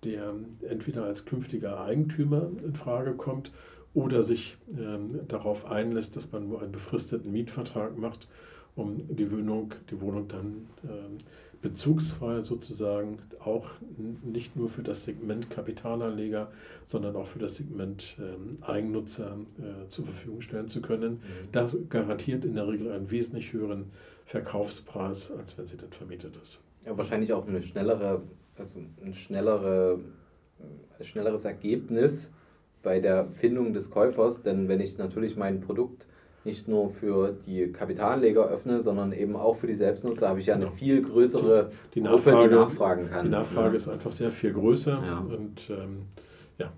der 0.03 0.35
entweder 0.69 1.05
als 1.05 1.25
künftiger 1.25 1.79
Eigentümer 1.79 2.51
in 2.63 2.75
Frage 2.75 3.13
kommt 3.13 3.51
oder 3.95 4.21
sich 4.21 4.57
ähm, 4.77 5.09
darauf 5.27 5.65
einlässt, 5.65 6.15
dass 6.15 6.31
man 6.31 6.47
nur 6.47 6.61
einen 6.61 6.73
befristeten 6.73 7.31
Mietvertrag 7.31 7.97
macht, 7.97 8.27
um 8.75 8.97
die 9.07 9.31
Wohnung, 9.31 9.73
die 9.89 9.99
Wohnung 10.01 10.27
dann 10.27 10.67
ähm, 10.83 11.17
bezugsfrei 11.61 12.41
sozusagen 12.41 13.17
auch 13.39 13.69
nicht 14.23 14.55
nur 14.55 14.69
für 14.69 14.83
das 14.83 15.05
Segment 15.05 15.49
Kapitalanleger, 15.49 16.51
sondern 16.85 17.15
auch 17.15 17.25
für 17.25 17.39
das 17.39 17.55
Segment 17.55 18.17
ähm, 18.19 18.57
Eigennutzer 18.61 19.37
äh, 19.57 19.87
zur 19.89 20.05
Verfügung 20.05 20.41
stellen 20.41 20.67
zu 20.67 20.81
können. 20.81 21.13
Mhm. 21.13 21.51
Das 21.53 21.77
garantiert 21.89 22.45
in 22.45 22.53
der 22.53 22.67
Regel 22.67 22.91
einen 22.91 23.09
wesentlich 23.09 23.53
höheren 23.53 23.85
Verkaufspreis, 24.25 25.31
als 25.31 25.57
wenn 25.57 25.65
sie 25.65 25.77
dann 25.77 25.91
vermietet 25.91 26.37
ist. 26.43 26.61
Ja, 26.85 26.97
wahrscheinlich 26.97 27.31
auch 27.31 27.47
eine 27.47 27.61
schnellere, 27.61 28.21
also 28.57 28.79
ein 29.03 29.13
schnellere, 29.13 29.99
ein 30.99 31.05
schnelleres 31.05 31.45
Ergebnis 31.45 32.31
bei 32.85 33.01
der 33.01 33.25
Findung 33.25 33.73
des 33.73 33.89
Käufers, 33.89 34.43
denn 34.43 34.69
wenn 34.69 34.79
ich 34.79 34.97
natürlich 34.97 35.35
mein 35.35 35.59
Produkt 35.59 36.07
nicht 36.45 36.67
nur 36.67 36.89
für 36.89 37.35
die 37.45 37.71
Kapitalanleger 37.71 38.47
öffne, 38.47 38.79
sondern 38.79 39.11
eben 39.11 39.35
auch 39.35 39.55
für 39.55 39.65
die 39.67 39.73
Selbstnutzer, 39.73 40.29
habe 40.29 40.39
ich 40.39 40.45
ja 40.45 40.53
eine 40.53 40.65
genau. 40.65 40.75
viel 40.75 41.01
größere 41.01 41.71
die, 41.93 41.99
die 41.99 42.01
Nachfrage, 42.01 42.49
die 42.49 42.55
nachfragen 42.55 43.09
kann. 43.09 43.25
Die 43.25 43.31
Nachfrage 43.31 43.69
ja. 43.69 43.75
ist 43.75 43.89
einfach 43.89 44.11
sehr 44.11 44.29
viel 44.29 44.53
größer 44.53 45.03
ja. 45.05 45.17
und 45.17 45.71
ähm, 45.71 46.03
ja. 46.59 46.71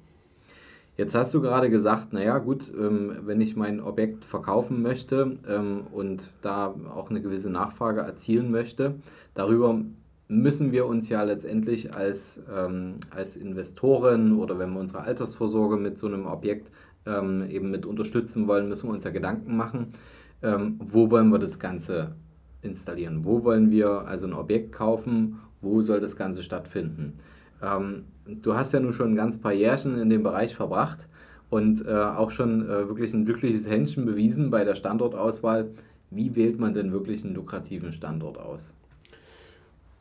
Jetzt 0.96 1.14
hast 1.14 1.34
du 1.34 1.42
gerade 1.42 1.70
gesagt, 1.70 2.14
naja 2.14 2.38
gut, 2.40 2.72
ähm, 2.74 3.18
wenn 3.26 3.42
ich 3.42 3.58
mein 3.58 3.82
Objekt 3.82 4.24
verkaufen 4.24 4.82
möchte 4.82 5.38
ähm, 5.48 5.82
und 5.92 6.32
da 6.42 6.74
auch 6.96 7.10
eine 7.10 7.22
gewisse 7.22 7.50
Nachfrage 7.50 8.00
erzielen 8.00 8.50
möchte, 8.50 8.96
darüber 9.34 9.82
müssen 10.28 10.72
wir 10.72 10.86
uns 10.86 11.10
ja 11.10 11.24
letztendlich 11.24 11.96
als, 11.96 12.42
ähm, 12.54 12.96
als 13.10 13.38
Investoren 13.38 14.38
oder 14.38 14.60
wenn 14.60 14.74
wir 14.74 14.80
unsere 14.80 15.02
Altersvorsorge 15.02 15.78
mit 15.78 15.98
so 15.98 16.08
einem 16.08 16.26
Objekt 16.26 16.72
ähm, 17.06 17.50
eben 17.50 17.72
mit 17.72 17.86
unterstützen 17.86 18.48
wollen, 18.48 18.68
müssen 18.68 18.90
wir 18.90 18.94
uns 18.94 19.06
ja 19.06 19.12
Gedanken 19.12 19.56
machen, 19.56 19.94
ähm, 20.42 20.80
wo 20.80 21.10
wollen 21.10 21.30
wir 21.30 21.40
das 21.40 21.60
Ganze 21.60 22.16
installieren? 22.62 23.24
Wo 23.24 23.44
wollen 23.44 23.72
wir 23.72 24.08
also 24.08 24.28
ein 24.28 24.34
Objekt 24.34 24.74
kaufen? 24.74 25.40
Wo 25.62 25.82
soll 25.82 26.00
das 26.02 26.16
Ganze 26.16 26.44
stattfinden? 26.44 27.20
Ähm, 27.62 28.04
du 28.26 28.56
hast 28.56 28.74
ja 28.74 28.80
nun 28.80 28.94
schon 28.94 29.14
ein 29.14 29.16
ganz 29.16 29.40
paar 29.40 29.54
Jährchen 29.54 29.98
in 29.98 30.10
dem 30.10 30.24
Bereich 30.24 30.56
verbracht 30.56 31.08
und 31.50 31.86
äh, 31.86 31.94
auch 31.94 32.32
schon 32.32 32.64
äh, 32.64 32.88
wirklich 32.90 33.14
ein 33.14 33.26
glückliches 33.26 33.68
Händchen 33.68 34.06
bewiesen 34.06 34.50
bei 34.50 34.64
der 34.64 34.76
Standortauswahl. 34.76 35.72
Wie 36.10 36.36
wählt 36.36 36.60
man 36.60 36.74
denn 36.74 36.92
wirklich 36.92 37.24
einen 37.24 37.36
lukrativen 37.36 37.92
Standort 37.92 38.38
aus? 38.38 38.74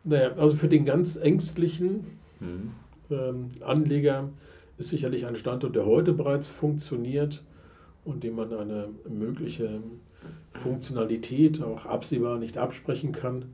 Naja, 0.06 0.32
also 0.36 0.54
für 0.54 0.68
den 0.68 0.84
ganz 0.84 1.16
ängstlichen 1.16 2.04
mhm. 2.38 2.72
ähm, 3.10 3.48
Anleger 3.60 4.30
ist 4.78 4.90
sicherlich 4.90 5.26
ein 5.26 5.34
Standort, 5.34 5.74
der 5.74 5.84
heute 5.84 6.12
bereits 6.12 6.46
funktioniert 6.46 7.42
und 8.04 8.22
dem 8.22 8.36
man 8.36 8.52
eine 8.52 8.88
mögliche 9.08 9.80
Funktionalität 10.52 11.60
auch 11.60 11.86
absehbar 11.86 12.38
nicht 12.38 12.56
absprechen 12.56 13.10
kann. 13.10 13.46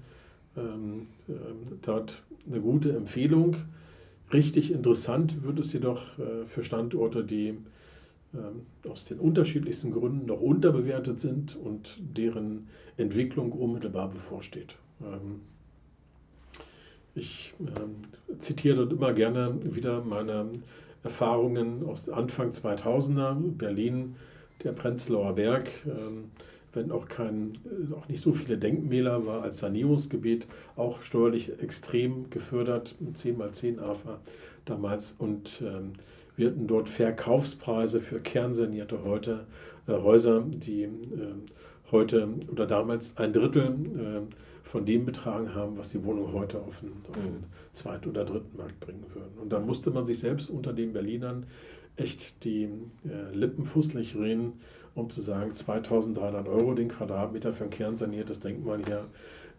Ähm, 0.54 1.06
äh, 1.26 1.32
dort 1.80 2.22
eine 2.46 2.60
gute 2.60 2.94
Empfehlung. 2.94 3.56
Richtig 4.30 4.72
interessant 4.72 5.42
wird 5.44 5.58
es 5.58 5.72
jedoch 5.72 6.18
äh, 6.18 6.44
für 6.44 6.62
Standorte, 6.62 7.24
die 7.24 7.54
äh, 8.34 8.88
aus 8.88 9.06
den 9.06 9.20
unterschiedlichsten 9.20 9.90
Gründen 9.90 10.26
noch 10.26 10.42
unterbewertet 10.42 11.18
sind 11.18 11.56
und 11.56 11.98
deren 11.98 12.68
Entwicklung 12.98 13.52
unmittelbar 13.52 14.10
bevorsteht. 14.10 14.76
Ähm, 15.00 15.40
ich 17.14 17.54
äh, 17.60 18.38
zitiere 18.38 18.76
dort 18.76 18.92
immer 18.92 19.12
gerne 19.12 19.54
wieder 19.62 20.02
meine 20.02 20.50
Erfahrungen 21.02 21.84
aus 21.86 22.08
Anfang 22.08 22.50
2000er, 22.50 23.36
Berlin, 23.56 24.16
der 24.62 24.72
Prenzlauer 24.72 25.34
Berg, 25.34 25.68
äh, 25.86 25.90
wenn 26.72 26.90
auch, 26.90 27.06
kein, 27.06 27.58
äh, 27.66 27.94
auch 27.94 28.08
nicht 28.08 28.20
so 28.20 28.32
viele 28.32 28.56
Denkmäler, 28.56 29.26
war 29.26 29.42
als 29.42 29.60
Sanierungsgebiet 29.60 30.46
auch 30.76 31.02
steuerlich 31.02 31.60
extrem 31.60 32.30
gefördert, 32.30 32.94
10 33.12 33.36
mal 33.36 33.52
10 33.52 33.78
AFA 33.78 34.20
damals. 34.64 35.14
Und 35.18 35.62
ähm, 35.62 35.92
wir 36.36 36.48
hatten 36.48 36.66
dort 36.66 36.88
Verkaufspreise 36.88 38.00
für 38.00 38.20
kernsanierte 38.20 39.04
heute, 39.04 39.46
äh, 39.86 39.92
Häuser, 39.92 40.44
die 40.48 40.84
äh, 40.84 40.90
heute 41.90 42.28
oder 42.50 42.66
damals 42.66 43.16
ein 43.18 43.32
Drittel 43.32 43.76
äh, 43.98 44.34
von 44.62 44.86
dem 44.86 45.04
betragen 45.04 45.54
haben, 45.54 45.76
was 45.76 45.90
die 45.90 46.04
Wohnungen 46.04 46.32
heute 46.32 46.60
auf 46.60 46.80
den, 46.80 46.92
auf 47.08 47.16
den 47.16 47.32
mhm. 47.32 47.44
zweiten 47.72 48.08
oder 48.08 48.24
dritten 48.24 48.56
Markt 48.56 48.80
bringen 48.80 49.04
würden. 49.12 49.38
Und 49.40 49.52
da 49.52 49.60
musste 49.60 49.90
man 49.90 50.06
sich 50.06 50.18
selbst 50.18 50.50
unter 50.50 50.72
den 50.72 50.92
Berlinern 50.92 51.46
echt 51.96 52.44
die 52.44 52.68
äh, 53.04 53.34
Lippen 53.34 53.64
fußlich 53.64 54.16
reden, 54.16 54.54
um 54.94 55.10
zu 55.10 55.20
sagen, 55.20 55.54
2300 55.54 56.48
Euro 56.48 56.74
den 56.74 56.88
Quadratmeter 56.88 57.52
für 57.52 57.64
ein 57.64 57.70
kernsaniertes 57.70 58.40
Denkmal 58.40 58.80
hier 58.84 59.06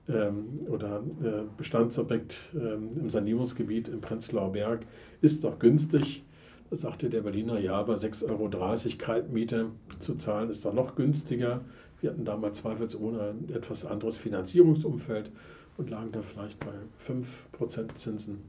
ähm, 0.09 0.61
oder 0.67 1.03
äh, 1.23 1.43
Bestandsobjekt 1.57 2.53
ähm, 2.55 2.91
im 2.99 3.09
Sanierungsgebiet 3.09 3.87
im 3.87 4.01
Prenzlauer 4.01 4.51
Berg 4.51 4.85
ist 5.21 5.43
doch 5.43 5.59
günstig. 5.59 6.23
Da 6.69 6.75
sagte 6.75 7.09
der 7.09 7.21
Berliner, 7.21 7.59
ja, 7.59 7.73
aber 7.73 7.95
6,30 7.95 8.29
Euro 8.29 8.97
Kaltmiete 8.97 9.67
zu 9.99 10.15
zahlen 10.15 10.49
ist 10.49 10.65
doch 10.65 10.73
noch 10.73 10.95
günstiger. 10.95 11.61
Wir 12.03 12.09
hatten 12.09 12.25
damals 12.25 12.59
zweifelsohne 12.59 13.29
ein 13.29 13.55
etwas 13.55 13.85
anderes 13.85 14.17
Finanzierungsumfeld 14.17 15.31
und 15.77 15.89
lagen 15.89 16.11
da 16.11 16.21
vielleicht 16.21 16.59
bei 16.59 16.73
5% 17.01 17.95
Zinsen. 17.95 18.41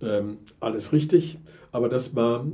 Ähm, 0.00 0.38
alles 0.60 0.92
richtig, 0.92 1.40
aber 1.72 1.88
das 1.88 2.14
war, 2.14 2.46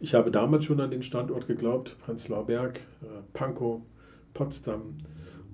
ich 0.00 0.14
habe 0.14 0.30
damals 0.30 0.66
schon 0.66 0.82
an 0.82 0.90
den 0.90 1.02
Standort 1.02 1.46
geglaubt, 1.46 1.96
Prenzlauer 2.04 2.44
Berg, 2.44 2.80
äh, 3.00 3.06
Pankow, 3.32 3.80
Potsdam. 4.34 4.98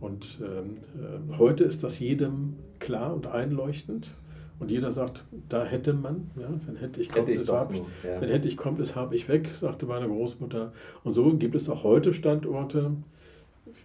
Und 0.00 0.40
ähm, 0.42 0.78
äh, 0.98 1.38
heute 1.38 1.62
ist 1.62 1.84
das 1.84 2.00
jedem 2.00 2.56
klar 2.80 3.14
und 3.14 3.28
einleuchtend. 3.28 4.10
Und 4.58 4.72
jeder 4.72 4.90
sagt, 4.90 5.24
da 5.48 5.64
hätte 5.64 5.92
man, 5.92 6.32
ja, 6.36 6.48
wenn 6.66 6.74
hätte 6.74 7.00
ich 7.00 7.10
kommt, 7.10 7.28
hätte 7.28 7.32
ich 7.32 7.42
es 7.42 7.52
hab, 7.52 7.72
ja. 7.72 7.82
wenn 8.20 8.28
hätte 8.28 8.48
ich 8.48 8.56
kommt, 8.56 8.80
es 8.80 8.96
habe 8.96 9.14
ich 9.14 9.28
weg, 9.28 9.48
sagte 9.48 9.86
meine 9.86 10.08
Großmutter. 10.08 10.72
Und 11.04 11.14
so 11.14 11.32
gibt 11.36 11.54
es 11.54 11.70
auch 11.70 11.84
heute 11.84 12.12
Standorte. 12.12 12.90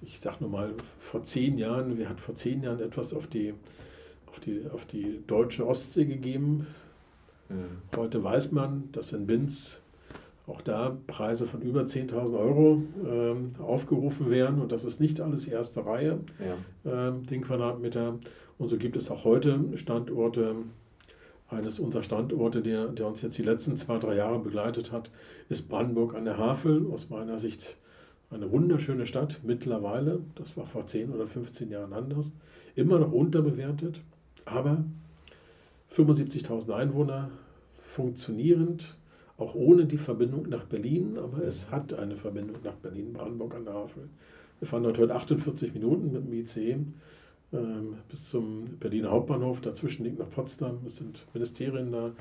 Ich 0.01 0.19
sage 0.19 0.37
nur 0.41 0.49
mal, 0.49 0.73
vor 0.99 1.23
zehn 1.23 1.57
Jahren, 1.57 1.97
wir 1.97 2.09
hat 2.09 2.19
vor 2.19 2.35
zehn 2.35 2.63
Jahren 2.63 2.79
etwas 2.79 3.13
auf 3.13 3.27
die, 3.27 3.53
auf 4.27 4.39
die, 4.39 4.65
auf 4.71 4.85
die 4.85 5.21
deutsche 5.27 5.67
Ostsee 5.67 6.05
gegeben. 6.05 6.67
Mhm. 7.49 7.95
Heute 7.95 8.23
weiß 8.23 8.51
man, 8.51 8.89
dass 8.91 9.13
in 9.13 9.27
Binz 9.27 9.81
auch 10.47 10.61
da 10.61 10.97
Preise 11.07 11.47
von 11.47 11.61
über 11.61 11.81
10.000 11.81 12.37
Euro 12.37 12.83
ähm, 13.05 13.51
aufgerufen 13.59 14.29
werden 14.29 14.61
und 14.61 14.71
das 14.71 14.85
ist 14.85 14.99
nicht 14.99 15.19
alles 15.19 15.47
erste 15.47 15.85
Reihe, 15.85 16.19
ja. 16.85 17.07
ähm, 17.09 17.25
den 17.25 17.41
Quadratmeter. 17.41 18.19
Und 18.57 18.69
so 18.69 18.77
gibt 18.77 18.95
es 18.95 19.09
auch 19.11 19.23
heute 19.25 19.59
Standorte. 19.75 20.55
Eines 21.47 21.79
unserer 21.79 22.01
Standorte, 22.01 22.63
der, 22.63 22.87
der 22.87 23.05
uns 23.05 23.21
jetzt 23.21 23.37
die 23.37 23.43
letzten 23.43 23.77
zwei, 23.77 23.99
drei 23.99 24.15
Jahre 24.15 24.39
begleitet 24.39 24.91
hat, 24.91 25.11
ist 25.47 25.69
Brandenburg 25.69 26.15
an 26.15 26.25
der 26.25 26.37
Havel. 26.37 26.87
Aus 26.91 27.11
meiner 27.11 27.37
Sicht 27.37 27.75
eine 28.29 28.51
wunderschöne 28.51 29.05
Stadt 29.05 29.39
mittlerweile. 29.44 30.22
Das 30.36 30.58
war 30.58 30.65
vor 30.65 30.88
10 30.88 31.12
oder 31.12 31.27
15 31.27 31.70
Jahren 31.70 31.94
anders. 31.94 32.34
Immer 32.75 33.00
noch 33.00 33.12
unterbewertet, 33.12 34.01
aber 34.46 34.84
75.000 35.91 36.72
Einwohner, 36.72 37.29
funktionierend, 37.79 38.96
auch 39.38 39.55
ohne 39.55 39.86
die 39.86 39.98
Verbindung 39.98 40.50
nach 40.50 40.65
Berlin, 40.65 41.17
aber 41.17 41.44
es 41.44 41.72
hat 41.72 41.94
eine 41.94 42.15
Verbindung 42.15 42.58
nach 42.63 42.75
Berlin, 42.75 43.14
Brandenburg 43.14 43.55
an 43.55 43.66
der 43.66 43.74
Havel. 43.74 44.09
Wir 44.59 44.68
fahren 44.68 44.83
dort 44.83 44.98
heute 44.98 45.16
48 45.16 45.74
Minuten 45.74 46.11
mit 46.11 46.25
dem 46.25 46.33
IC 46.33 46.77
ähm, 47.53 47.96
bis 48.09 48.29
zum 48.29 48.77
Berliner 48.79 49.11
Hauptbahnhof. 49.11 49.61
Dazwischen 49.61 50.03
liegt 50.03 50.20
noch 50.20 50.29
Potsdam. 50.29 50.79
Es 50.85 50.98
sind 50.98 51.25
Ministerien 51.33 51.92
da, 51.92 52.11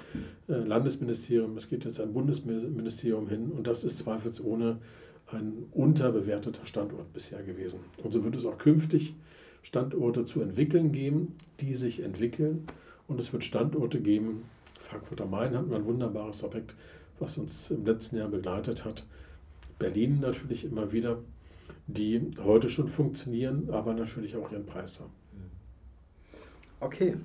äh, 0.49 0.59
Landesministerium. 0.59 1.57
Es 1.57 1.69
geht 1.69 1.85
jetzt 1.85 2.01
ein 2.01 2.13
Bundesministerium 2.13 3.29
hin. 3.29 3.51
Und 3.51 3.67
das 3.67 3.85
ist 3.85 3.99
zweifelsohne 3.99 4.79
ein 5.35 5.67
unterbewerteter 5.73 6.67
Standort 6.67 7.13
bisher 7.13 7.43
gewesen. 7.43 7.81
Und 8.03 8.13
so 8.13 8.25
wird 8.25 8.37
es 8.37 8.47
auch 8.47 8.59
künftig 8.59 9.15
Standorte 9.63 10.25
zu 10.25 10.41
entwickeln 10.41 10.93
geben, 10.93 11.37
die 11.61 11.75
sich 11.75 12.01
entwickeln. 12.03 12.67
Und 13.09 13.19
es 13.19 13.33
wird 13.33 13.45
Standorte 13.45 14.01
geben, 14.01 14.45
Frankfurt 14.79 15.21
am 15.21 15.31
Main 15.31 15.53
wir 15.53 15.77
ein 15.77 15.85
wunderbares 15.85 16.45
Objekt, 16.45 16.75
was 17.19 17.39
uns 17.39 17.71
im 17.71 17.85
letzten 17.85 18.17
Jahr 18.17 18.29
begleitet 18.29 18.85
hat. 18.85 19.07
Berlin 19.79 20.21
natürlich 20.21 20.65
immer 20.65 20.93
wieder, 20.93 21.19
die 21.87 22.31
heute 22.43 22.71
schon 22.71 22.89
funktionieren, 22.89 23.71
aber 23.71 23.95
natürlich 23.95 24.37
auch 24.37 24.51
ihren 24.53 24.67
Preis 24.67 25.01
haben. 25.01 25.13
Okay. 26.81 27.17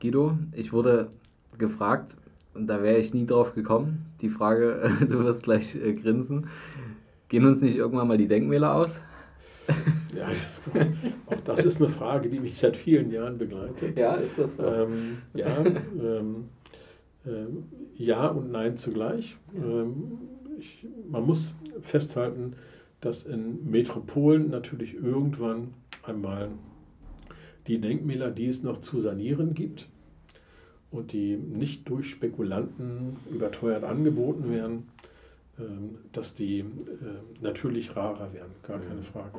Guido, 0.00 0.38
ich 0.52 0.72
wurde 0.72 1.10
gefragt, 1.56 2.16
und 2.58 2.66
da 2.66 2.82
wäre 2.82 2.98
ich 2.98 3.14
nie 3.14 3.26
drauf 3.26 3.54
gekommen. 3.54 4.04
Die 4.20 4.28
Frage, 4.28 4.90
du 5.00 5.24
wirst 5.24 5.44
gleich 5.44 5.76
äh, 5.76 5.94
grinsen. 5.94 6.48
Gehen 7.28 7.46
uns 7.46 7.62
nicht 7.62 7.76
irgendwann 7.76 8.08
mal 8.08 8.18
die 8.18 8.28
Denkmäler 8.28 8.74
aus? 8.74 9.00
Ja, 10.16 10.28
auch 11.26 11.40
das 11.44 11.66
ist 11.66 11.80
eine 11.80 11.90
Frage, 11.90 12.28
die 12.28 12.40
mich 12.40 12.58
seit 12.58 12.76
vielen 12.76 13.10
Jahren 13.10 13.36
begleitet. 13.38 13.98
Ja, 13.98 14.14
ist 14.14 14.38
das 14.38 14.56
so? 14.56 14.64
Ähm, 14.64 15.18
ja, 15.34 15.46
ähm, 16.00 16.46
äh, 17.26 18.02
ja 18.02 18.28
und 18.28 18.50
nein 18.50 18.76
zugleich. 18.76 19.36
Ähm, 19.54 20.18
ich, 20.58 20.86
man 21.08 21.24
muss 21.24 21.58
festhalten, 21.80 22.54
dass 23.00 23.24
in 23.24 23.70
Metropolen 23.70 24.50
natürlich 24.50 24.94
irgendwann 24.94 25.74
einmal 26.02 26.48
die 27.66 27.80
Denkmäler, 27.80 28.30
die 28.30 28.48
es 28.48 28.62
noch 28.62 28.78
zu 28.78 28.98
sanieren 28.98 29.52
gibt 29.52 29.88
und 30.90 31.12
die 31.12 31.36
nicht 31.36 31.88
durch 31.88 32.08
Spekulanten 32.10 33.16
überteuert 33.30 33.84
angeboten 33.84 34.50
werden, 34.50 34.88
ähm, 35.58 35.98
dass 36.12 36.34
die 36.34 36.60
äh, 36.60 36.64
natürlich 37.42 37.96
rarer 37.96 38.32
werden, 38.32 38.52
gar 38.62 38.78
keine 38.78 39.00
mhm. 39.00 39.04
Frage. 39.04 39.38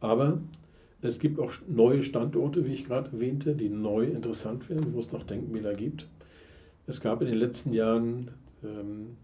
Aber 0.00 0.38
es 1.02 1.18
gibt 1.18 1.38
auch 1.38 1.52
neue 1.68 2.02
Standorte, 2.02 2.66
wie 2.66 2.72
ich 2.72 2.86
gerade 2.86 3.10
erwähnte, 3.12 3.54
die 3.54 3.68
neu 3.68 4.04
interessant 4.04 4.68
werden, 4.70 4.94
wo 4.94 4.98
es 4.98 5.12
noch 5.12 5.24
Denkmäler 5.24 5.74
gibt. 5.74 6.08
Es 6.86 7.00
gab 7.00 7.20
in 7.20 7.28
den 7.28 7.36
letzten 7.36 7.72
Jahren 7.72 8.30
ähm, 8.62 9.16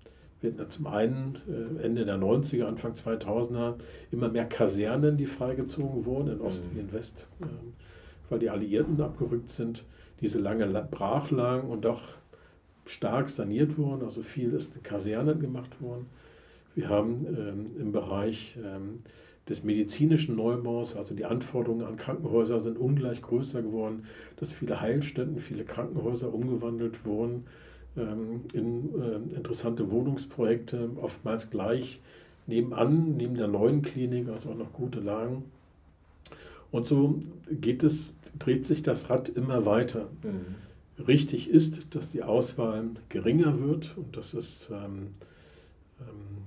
zum 0.68 0.86
einen 0.86 1.38
äh, 1.48 1.82
Ende 1.82 2.04
der 2.04 2.16
90er, 2.16 2.64
Anfang 2.64 2.92
2000er 2.92 3.74
immer 4.10 4.28
mehr 4.28 4.46
Kasernen, 4.46 5.16
die 5.16 5.26
freigezogen 5.26 6.04
wurden, 6.04 6.28
in 6.28 6.40
Ost 6.40 6.66
mhm. 6.66 6.76
wie 6.76 6.80
in 6.80 6.92
West, 6.92 7.28
ähm, 7.42 7.74
weil 8.28 8.38
die 8.38 8.50
Alliierten 8.50 9.00
abgerückt 9.00 9.50
sind, 9.50 9.84
diese 10.20 10.40
lange 10.40 10.66
brach 10.90 11.30
lagen 11.30 11.68
und 11.68 11.85
doch 11.85 12.02
stark 12.85 13.28
saniert 13.28 13.78
wurden, 13.78 14.02
also 14.02 14.22
viel 14.22 14.52
ist 14.52 14.76
in 14.76 14.83
Kasernen 14.83 15.40
gemacht 15.40 15.80
worden. 15.80 16.06
Wir 16.74 16.88
haben 16.88 17.26
ähm, 17.26 17.66
im 17.78 17.92
Bereich 17.92 18.56
ähm, 18.62 19.00
des 19.48 19.64
medizinischen 19.64 20.37
Neubaus, 20.37 20.96
also 20.96 21.14
die 21.14 21.24
Anforderungen 21.24 21.85
an 21.85 21.96
Krankenhäuser 21.96 22.61
sind 22.61 22.78
ungleich 22.78 23.22
größer 23.22 23.62
geworden, 23.62 24.04
dass 24.37 24.52
viele 24.52 24.80
Heilstätten, 24.80 25.38
viele 25.38 25.64
Krankenhäuser 25.64 26.33
umgewandelt 26.33 27.04
wurden 27.04 27.46
ähm, 27.96 28.42
in 28.52 28.94
äh, 29.00 29.37
interessante 29.37 29.90
Wohnungsprojekte, 29.90 30.90
oftmals 31.00 31.50
gleich 31.50 32.00
nebenan, 32.46 33.16
neben 33.16 33.37
der 33.37 33.48
neuen 33.48 33.83
Klinik, 33.83 34.28
also 34.28 34.50
auch 34.50 34.56
noch 34.56 34.72
gute 34.72 35.00
Lagen. 35.00 35.44
Und 36.70 36.87
so 36.87 37.18
geht 37.50 37.83
es, 37.83 38.14
dreht 38.38 38.66
sich 38.66 38.83
das 38.83 39.11
Rad 39.11 39.28
immer 39.28 39.66
weiter. 39.66 40.09
Mhm. 40.22 41.04
Richtig 41.06 41.48
ist, 41.48 41.94
dass 41.94 42.11
die 42.11 42.22
Auswahl 42.22 42.90
geringer 43.09 43.61
wird 43.61 43.96
und 43.96 44.16
dass, 44.16 44.35
es, 44.35 44.70
ähm, 44.70 45.09
ähm, 46.00 46.44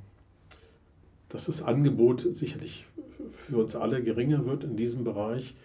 dass 1.30 1.46
das 1.46 1.64
Angebot 1.64 2.28
sicherlich 2.34 2.86
für 3.34 3.58
uns 3.58 3.76
alle 3.76 4.02
geringer 4.04 4.46
wird 4.46 4.64
in 4.64 4.78
diesem 4.78 5.04
Bereich 5.04 5.56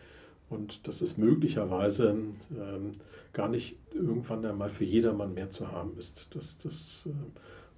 und 0.50 0.88
dass 0.88 1.02
es 1.02 1.18
möglicherweise 1.18 2.08
ähm, 2.08 2.92
gar 3.32 3.48
nicht 3.48 3.76
irgendwann 3.92 4.44
einmal 4.44 4.70
für 4.70 4.84
jedermann 4.84 5.34
mehr 5.34 5.50
zu 5.50 5.70
haben 5.70 5.92
ist. 5.98 6.28
Das, 6.34 6.56
das 6.58 7.04
äh, 7.06 7.10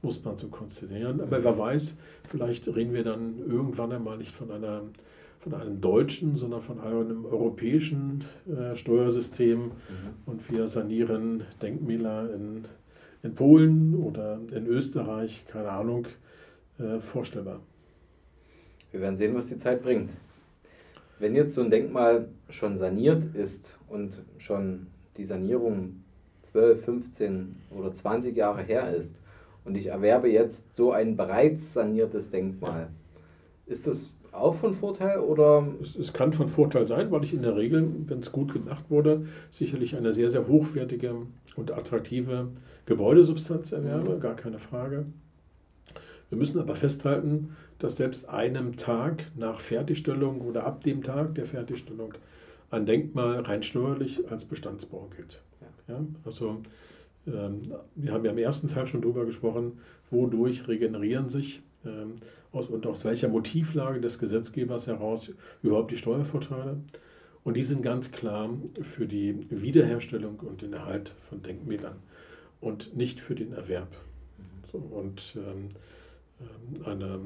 muss 0.02 0.22
man 0.24 0.38
so 0.38 0.48
konzentrieren. 0.48 1.20
Aber 1.20 1.42
wer 1.42 1.58
weiß, 1.58 1.98
vielleicht 2.24 2.68
reden 2.68 2.94
wir 2.94 3.04
dann 3.04 3.38
irgendwann 3.38 3.92
einmal 3.92 4.16
nicht 4.18 4.34
von, 4.34 4.50
einer, 4.50 4.82
von 5.40 5.55
einem 5.55 5.81
deutschen, 5.81 6.37
sondern 6.37 6.61
von 6.61 6.81
einem 6.81 7.24
europäischen 7.24 8.22
äh, 8.46 8.76
Steuersystem 8.76 9.59
mhm. 9.59 9.70
und 10.26 10.53
wir 10.53 10.66
sanieren 10.66 11.44
Denkmäler 11.62 12.33
in, 12.35 12.66
in 13.22 13.35
Polen 13.35 13.94
oder 13.94 14.38
in 14.53 14.66
Österreich, 14.66 15.46
keine 15.48 15.70
Ahnung, 15.70 16.07
äh, 16.79 17.00
vorstellbar. 17.00 17.61
Wir 18.90 19.00
werden 19.00 19.16
sehen, 19.16 19.35
was 19.35 19.48
die 19.48 19.57
Zeit 19.57 19.83
bringt. 19.83 20.11
Wenn 21.18 21.35
jetzt 21.35 21.55
so 21.55 21.62
ein 21.62 21.70
Denkmal 21.70 22.29
schon 22.50 22.76
saniert 22.76 23.24
ist 23.35 23.76
und 23.88 24.18
schon 24.37 24.88
die 25.16 25.24
Sanierung 25.24 26.05
12, 26.42 26.85
15 26.85 27.57
oder 27.70 27.92
20 27.92 28.37
Jahre 28.37 28.62
her 28.62 28.94
ist 28.94 29.22
und 29.64 29.76
ich 29.76 29.87
erwerbe 29.87 30.29
jetzt 30.29 30.76
so 30.76 30.92
ein 30.92 31.16
bereits 31.16 31.72
saniertes 31.72 32.31
Denkmal, 32.31 32.88
ist 33.66 33.87
das 33.87 34.12
auch 34.32 34.54
von 34.54 34.74
Vorteil 34.74 35.18
oder? 35.18 35.66
Es, 35.82 35.96
es, 35.96 36.12
kann 36.12 36.32
von 36.32 36.48
Vorteil 36.48 36.86
sein, 36.86 37.10
weil 37.10 37.24
ich 37.24 37.34
in 37.34 37.42
der 37.42 37.56
Regel, 37.56 37.88
wenn 38.06 38.20
es 38.20 38.32
gut 38.32 38.52
gemacht 38.52 38.84
wurde, 38.88 39.26
sicherlich 39.50 39.96
eine 39.96 40.12
sehr, 40.12 40.30
sehr 40.30 40.46
hochwertige 40.46 41.14
und 41.56 41.72
attraktive 41.72 42.48
Gebäudesubstanz 42.86 43.72
erwerbe, 43.72 44.18
gar 44.18 44.36
keine 44.36 44.58
Frage. 44.58 45.06
Wir 46.28 46.38
müssen 46.38 46.60
aber 46.60 46.76
festhalten, 46.76 47.56
dass 47.78 47.96
selbst 47.96 48.28
einem 48.28 48.76
Tag 48.76 49.26
nach 49.36 49.58
Fertigstellung 49.58 50.40
oder 50.42 50.64
ab 50.64 50.84
dem 50.84 51.02
Tag 51.02 51.34
der 51.34 51.46
Fertigstellung 51.46 52.14
ein 52.70 52.86
Denkmal 52.86 53.40
rein 53.40 53.62
steuerlich 53.62 54.30
als 54.30 54.44
Bestandsbau 54.44 55.10
gilt. 55.16 55.40
Ja, 55.88 56.04
also 56.24 56.62
ähm, 57.26 57.72
wir 57.96 58.12
haben 58.12 58.24
ja 58.24 58.30
im 58.30 58.38
ersten 58.38 58.68
Teil 58.68 58.86
schon 58.86 59.02
darüber 59.02 59.24
gesprochen, 59.24 59.78
wodurch 60.10 60.68
regenerieren 60.68 61.28
sich 61.28 61.62
aus, 62.52 62.68
und 62.68 62.86
aus 62.86 63.04
welcher 63.04 63.28
Motivlage 63.28 64.00
des 64.00 64.18
Gesetzgebers 64.18 64.86
heraus 64.86 65.32
überhaupt 65.62 65.90
die 65.90 65.96
Steuervorteile. 65.96 66.78
Und 67.42 67.56
die 67.56 67.62
sind 67.62 67.82
ganz 67.82 68.12
klar 68.12 68.50
für 68.82 69.06
die 69.06 69.46
Wiederherstellung 69.50 70.40
und 70.40 70.62
den 70.62 70.74
Erhalt 70.74 71.14
von 71.28 71.42
Denkmälern 71.42 71.96
und 72.60 72.96
nicht 72.96 73.20
für 73.20 73.34
den 73.34 73.52
Erwerb. 73.52 73.88
So, 74.70 74.78
und 74.78 75.36
ähm, 75.36 75.68
ähm 76.40 76.86
eine, 76.86 77.20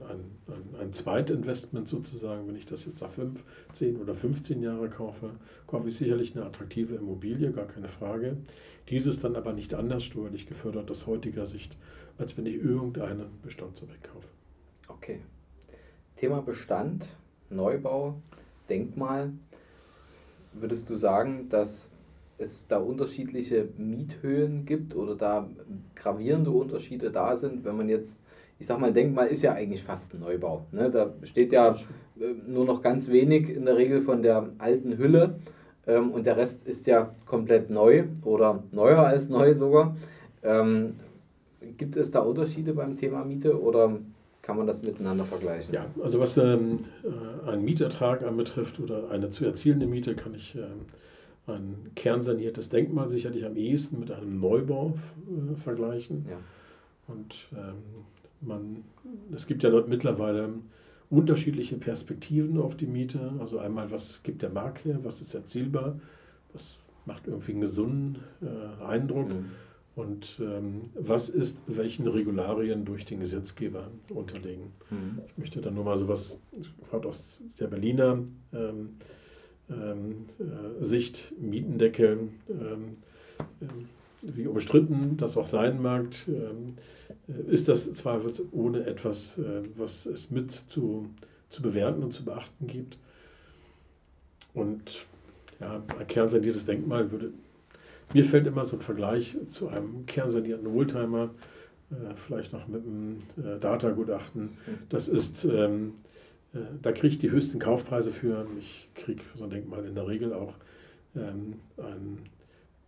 ein, 0.00 0.20
ein, 0.48 0.80
ein 0.80 0.92
Zweitinvestment 0.92 1.88
sozusagen, 1.88 2.46
wenn 2.48 2.56
ich 2.56 2.66
das 2.66 2.84
jetzt 2.84 3.00
nach 3.00 3.08
5, 3.08 3.42
10 3.72 3.96
oder 3.96 4.14
15 4.14 4.62
Jahre 4.62 4.90
kaufe, 4.90 5.30
kaufe 5.66 5.88
ich 5.88 5.96
sicherlich 5.96 6.36
eine 6.36 6.44
attraktive 6.44 6.96
Immobilie, 6.96 7.52
gar 7.52 7.66
keine 7.66 7.88
Frage. 7.88 8.36
Dieses 8.88 9.18
dann 9.18 9.36
aber 9.36 9.52
nicht 9.52 9.74
anders 9.74 10.04
steuerlich 10.04 10.46
gefördert 10.46 10.90
aus 10.90 11.06
heutiger 11.06 11.46
Sicht, 11.46 11.76
als 12.18 12.36
wenn 12.36 12.46
ich 12.46 12.56
irgendeinen 12.56 13.40
Bestandsobjekt 13.42 14.04
kaufe. 14.12 14.28
Okay. 14.88 15.20
Thema 16.16 16.40
Bestand, 16.40 17.06
Neubau, 17.50 18.20
Denkmal. 18.68 19.32
Würdest 20.52 20.88
du 20.88 20.96
sagen, 20.96 21.48
dass 21.48 21.90
es 22.38 22.66
da 22.66 22.78
unterschiedliche 22.78 23.68
Miethöhen 23.76 24.64
gibt 24.64 24.94
oder 24.94 25.14
da 25.14 25.48
gravierende 25.94 26.50
Unterschiede 26.50 27.10
da 27.10 27.36
sind, 27.36 27.64
wenn 27.64 27.76
man 27.76 27.88
jetzt 27.88 28.24
ich 28.58 28.66
sag 28.66 28.80
mal, 28.80 28.92
Denkmal 28.92 29.28
ist 29.28 29.42
ja 29.42 29.52
eigentlich 29.52 29.82
fast 29.82 30.14
ein 30.14 30.20
Neubau. 30.20 30.66
Ne? 30.72 30.90
Da 30.90 31.12
steht 31.22 31.52
ja 31.52 31.76
äh, 32.18 32.34
nur 32.46 32.64
noch 32.64 32.82
ganz 32.82 33.08
wenig 33.08 33.50
in 33.50 33.66
der 33.66 33.76
Regel 33.76 34.00
von 34.00 34.22
der 34.22 34.50
alten 34.58 34.96
Hülle 34.96 35.38
ähm, 35.86 36.10
und 36.10 36.26
der 36.26 36.36
Rest 36.36 36.66
ist 36.66 36.86
ja 36.86 37.14
komplett 37.26 37.70
neu 37.70 38.04
oder 38.24 38.62
neuer 38.72 39.00
als 39.00 39.28
neu 39.28 39.54
sogar. 39.54 39.96
Ähm, 40.42 40.92
gibt 41.76 41.96
es 41.96 42.10
da 42.10 42.20
Unterschiede 42.20 42.74
beim 42.74 42.96
Thema 42.96 43.24
Miete 43.24 43.60
oder 43.60 43.98
kann 44.42 44.56
man 44.56 44.66
das 44.66 44.82
miteinander 44.82 45.24
vergleichen? 45.24 45.74
Ja, 45.74 45.86
also 46.02 46.20
was 46.20 46.36
ähm, 46.36 46.78
äh, 47.02 47.50
einen 47.50 47.64
Mietertrag 47.64 48.22
anbetrifft 48.22 48.78
oder 48.78 49.10
eine 49.10 49.30
zu 49.30 49.44
erzielende 49.44 49.86
Miete, 49.86 50.14
kann 50.14 50.34
ich 50.34 50.54
ähm, 50.54 50.86
ein 51.46 51.90
kernsaniertes 51.94 52.68
Denkmal 52.68 53.08
sicherlich 53.08 53.44
am 53.44 53.56
ehesten 53.56 53.98
mit 53.98 54.10
einem 54.10 54.40
Neubau 54.40 54.94
äh, 55.26 55.56
vergleichen. 55.56 56.26
Ja. 56.30 56.36
Und 57.08 57.48
ähm, 57.52 58.04
man, 58.40 58.84
es 59.34 59.46
gibt 59.46 59.62
ja 59.62 59.70
dort 59.70 59.88
mittlerweile 59.88 60.50
unterschiedliche 61.10 61.76
Perspektiven 61.76 62.58
auf 62.58 62.76
die 62.76 62.86
Miete. 62.86 63.32
Also 63.38 63.58
einmal, 63.58 63.90
was 63.90 64.22
gibt 64.22 64.42
der 64.42 64.50
Markt 64.50 64.84
her, 64.84 65.00
was 65.02 65.20
ist 65.20 65.34
erzielbar, 65.34 65.98
was 66.52 66.78
macht 67.04 67.26
irgendwie 67.26 67.52
einen 67.52 67.60
gesunden 67.60 68.18
äh, 68.42 68.84
Eindruck 68.84 69.28
mhm. 69.28 69.46
Und 69.96 70.40
ähm, 70.40 70.82
was 70.94 71.30
ist 71.30 71.62
welchen 71.66 72.06
Regularien 72.06 72.84
durch 72.84 73.06
den 73.06 73.18
Gesetzgeber 73.18 73.90
unterlegen. 74.10 74.72
Mhm. 74.90 75.22
Ich 75.26 75.38
möchte 75.38 75.60
dann 75.62 75.74
nur 75.74 75.84
mal 75.84 75.96
so 75.96 76.06
was, 76.06 76.38
gerade 76.90 77.08
aus 77.08 77.42
der 77.58 77.66
Berliner 77.66 78.22
ähm, 78.52 78.90
ähm, 79.70 80.26
äh, 80.38 80.84
Sicht, 80.84 81.32
Mietendeckel, 81.40 82.28
ähm, 82.48 82.98
ähm, 83.62 83.88
wie 84.20 84.46
umstritten 84.46 85.16
das 85.16 85.36
auch 85.38 85.46
sein 85.46 85.80
mag, 85.80 86.06
ähm, 86.28 86.76
ist 87.48 87.68
das 87.68 87.92
zweifelsohne 87.94 88.84
etwas, 88.84 89.38
äh, 89.38 89.62
was 89.76 90.04
es 90.04 90.30
mit 90.30 90.50
zu, 90.52 91.08
zu 91.48 91.62
bewerten 91.62 92.02
und 92.02 92.12
zu 92.12 92.24
beachten 92.24 92.66
gibt. 92.66 92.98
Und 94.52 95.06
ja, 95.58 95.82
ein 95.98 96.06
kernsaniertes 96.06 96.66
Denkmal 96.66 97.10
würde, 97.10 97.32
mir 98.12 98.24
fällt 98.24 98.46
immer 98.46 98.64
so 98.64 98.76
ein 98.76 98.82
Vergleich 98.82 99.36
zu 99.48 99.68
einem 99.68 100.06
kernsanierten 100.06 100.66
Oldtimer, 100.66 101.30
äh, 101.90 102.14
vielleicht 102.14 102.52
noch 102.52 102.66
mit 102.68 102.84
einem 102.84 103.22
äh, 103.36 103.58
Data-Gutachten. 103.58 104.56
Das 104.88 105.08
ist, 105.08 105.44
ähm, 105.44 105.94
äh, 106.54 106.58
da 106.82 106.92
kriege 106.92 107.08
ich 107.08 107.18
die 107.18 107.30
höchsten 107.30 107.58
Kaufpreise 107.58 108.10
für. 108.10 108.46
Ich 108.58 108.88
kriege 108.94 109.22
für 109.22 109.38
so 109.38 109.44
ein 109.44 109.50
Denkmal 109.50 109.84
in 109.84 109.94
der 109.94 110.06
Regel 110.06 110.32
auch 110.32 110.54
ähm, 111.14 111.54
einen 111.76 112.18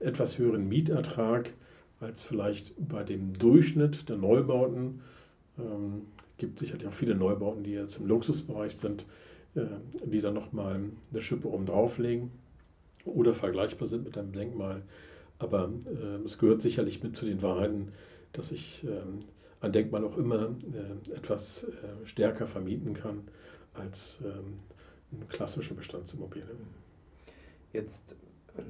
etwas 0.01 0.39
höheren 0.39 0.69
Mietertrag 0.69 1.53
als 2.01 2.23
vielleicht 2.23 2.75
bei 2.79 3.03
dem 3.03 3.33
Durchschnitt 3.33 4.09
der 4.09 4.17
Neubauten. 4.17 5.01
Ähm, 5.59 6.03
gibt 6.37 6.59
sicherlich 6.59 6.87
auch 6.87 6.93
viele 6.93 7.17
Neubauten, 7.17 7.65
die 7.65 7.73
jetzt 7.73 7.99
im 7.99 8.07
Luxusbereich 8.07 8.77
sind, 8.77 9.07
äh, 9.55 9.63
die 10.05 10.21
dann 10.21 10.35
nochmal 10.35 10.81
eine 11.11 11.21
Schippe 11.21 11.49
oben 11.49 11.67
drauflegen 11.67 12.31
oder 13.05 13.35
vergleichbar 13.35 13.89
sind 13.89 14.05
mit 14.05 14.17
einem 14.17 14.33
Denkmal. 14.33 14.83
Aber 15.39 15.71
äh, 15.87 16.25
es 16.25 16.39
gehört 16.39 16.63
sicherlich 16.63 17.03
mit 17.03 17.17
zu 17.17 17.25
den 17.25 17.43
Wahrheiten, 17.43 17.93
dass 18.33 18.53
ich 18.53 18.85
äh, 18.85 19.03
ein 19.61 19.73
Denkmal 19.73 20.05
auch 20.05 20.17
immer 20.17 20.55
äh, 20.73 21.13
etwas 21.13 21.65
äh, 21.65 22.07
stärker 22.07 22.47
vermieten 22.47 22.95
kann 22.95 23.23
als 23.75 24.19
ähm, 24.25 24.57
eine 25.15 25.27
klassische 25.27 25.75
Bestandsimmobilie. 25.75 26.47
Jetzt 27.73 28.17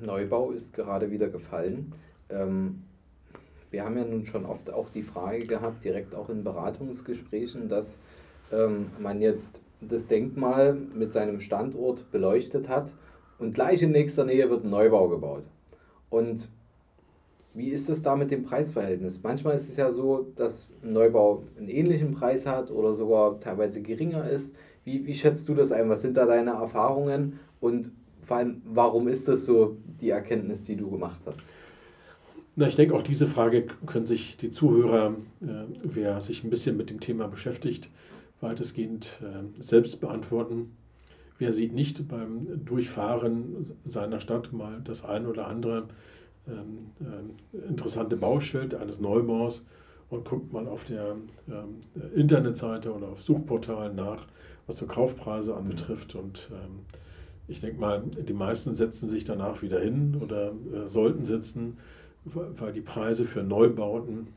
Neubau 0.00 0.50
ist 0.50 0.74
gerade 0.74 1.10
wieder 1.10 1.28
gefallen. 1.28 1.94
Ähm, 2.28 2.82
wir 3.70 3.84
haben 3.84 3.96
ja 3.96 4.04
nun 4.04 4.26
schon 4.26 4.46
oft 4.46 4.70
auch 4.70 4.88
die 4.90 5.02
Frage 5.02 5.46
gehabt, 5.46 5.84
direkt 5.84 6.14
auch 6.14 6.28
in 6.28 6.44
Beratungsgesprächen, 6.44 7.68
dass 7.68 7.98
ähm, 8.52 8.90
man 8.98 9.20
jetzt 9.20 9.60
das 9.80 10.06
Denkmal 10.06 10.74
mit 10.74 11.12
seinem 11.12 11.40
Standort 11.40 12.10
beleuchtet 12.10 12.68
hat 12.68 12.94
und 13.38 13.54
gleich 13.54 13.82
in 13.82 13.92
nächster 13.92 14.24
Nähe 14.24 14.50
wird 14.50 14.64
ein 14.64 14.70
Neubau 14.70 15.08
gebaut. 15.08 15.44
Und 16.10 16.48
wie 17.58 17.70
ist 17.70 17.90
es 17.90 18.02
da 18.02 18.14
mit 18.14 18.30
dem 18.30 18.44
Preisverhältnis? 18.44 19.20
Manchmal 19.22 19.56
ist 19.56 19.68
es 19.68 19.76
ja 19.76 19.90
so, 19.90 20.32
dass 20.36 20.68
ein 20.82 20.92
Neubau 20.92 21.42
einen 21.58 21.68
ähnlichen 21.68 22.12
Preis 22.12 22.46
hat 22.46 22.70
oder 22.70 22.94
sogar 22.94 23.40
teilweise 23.40 23.82
geringer 23.82 24.28
ist. 24.30 24.56
Wie, 24.84 25.04
wie 25.04 25.14
schätzt 25.14 25.48
du 25.48 25.54
das 25.54 25.72
ein? 25.72 25.88
Was 25.88 26.02
sind 26.02 26.16
da 26.16 26.24
deine 26.24 26.52
Erfahrungen? 26.52 27.40
Und 27.60 27.90
vor 28.22 28.36
allem, 28.36 28.62
warum 28.64 29.08
ist 29.08 29.26
das 29.26 29.44
so 29.44 29.76
die 30.00 30.10
Erkenntnis, 30.10 30.62
die 30.62 30.76
du 30.76 30.88
gemacht 30.88 31.20
hast? 31.26 31.40
Na, 32.54 32.68
ich 32.68 32.76
denke, 32.76 32.94
auch 32.94 33.02
diese 33.02 33.26
Frage 33.26 33.66
können 33.86 34.06
sich 34.06 34.36
die 34.36 34.52
Zuhörer, 34.52 35.16
äh, 35.42 35.64
wer 35.82 36.20
sich 36.20 36.44
ein 36.44 36.50
bisschen 36.50 36.76
mit 36.76 36.90
dem 36.90 37.00
Thema 37.00 37.26
beschäftigt, 37.26 37.90
weitestgehend 38.40 39.20
äh, 39.22 39.60
selbst 39.60 40.00
beantworten. 40.00 40.76
Wer 41.38 41.52
sieht 41.52 41.72
nicht 41.72 42.06
beim 42.08 42.64
Durchfahren 42.64 43.74
seiner 43.84 44.20
Stadt 44.20 44.52
mal 44.52 44.80
das 44.82 45.04
ein 45.04 45.26
oder 45.26 45.48
andere 45.48 45.88
interessante 47.68 48.16
Bauschild 48.16 48.74
eines 48.74 49.00
Neubaus 49.00 49.66
und 50.10 50.24
guckt 50.24 50.52
mal 50.52 50.66
auf 50.66 50.84
der 50.84 51.16
ähm, 51.48 51.82
Internetseite 52.14 52.92
oder 52.94 53.08
auf 53.08 53.22
Suchportalen 53.22 53.94
nach, 53.94 54.26
was 54.66 54.78
so 54.78 54.86
Kaufpreise 54.86 55.54
anbetrifft. 55.54 56.14
Und 56.14 56.50
ähm, 56.52 56.80
ich 57.46 57.60
denke 57.60 57.80
mal, 57.80 58.02
die 58.02 58.32
meisten 58.32 58.74
setzen 58.74 59.08
sich 59.08 59.24
danach 59.24 59.62
wieder 59.62 59.80
hin 59.80 60.18
oder 60.20 60.52
äh, 60.72 60.88
sollten 60.88 61.26
sitzen 61.26 61.76
weil 62.34 62.72
die 62.72 62.80
Preise 62.80 63.24
für 63.24 63.42
Neubauten, 63.42 64.28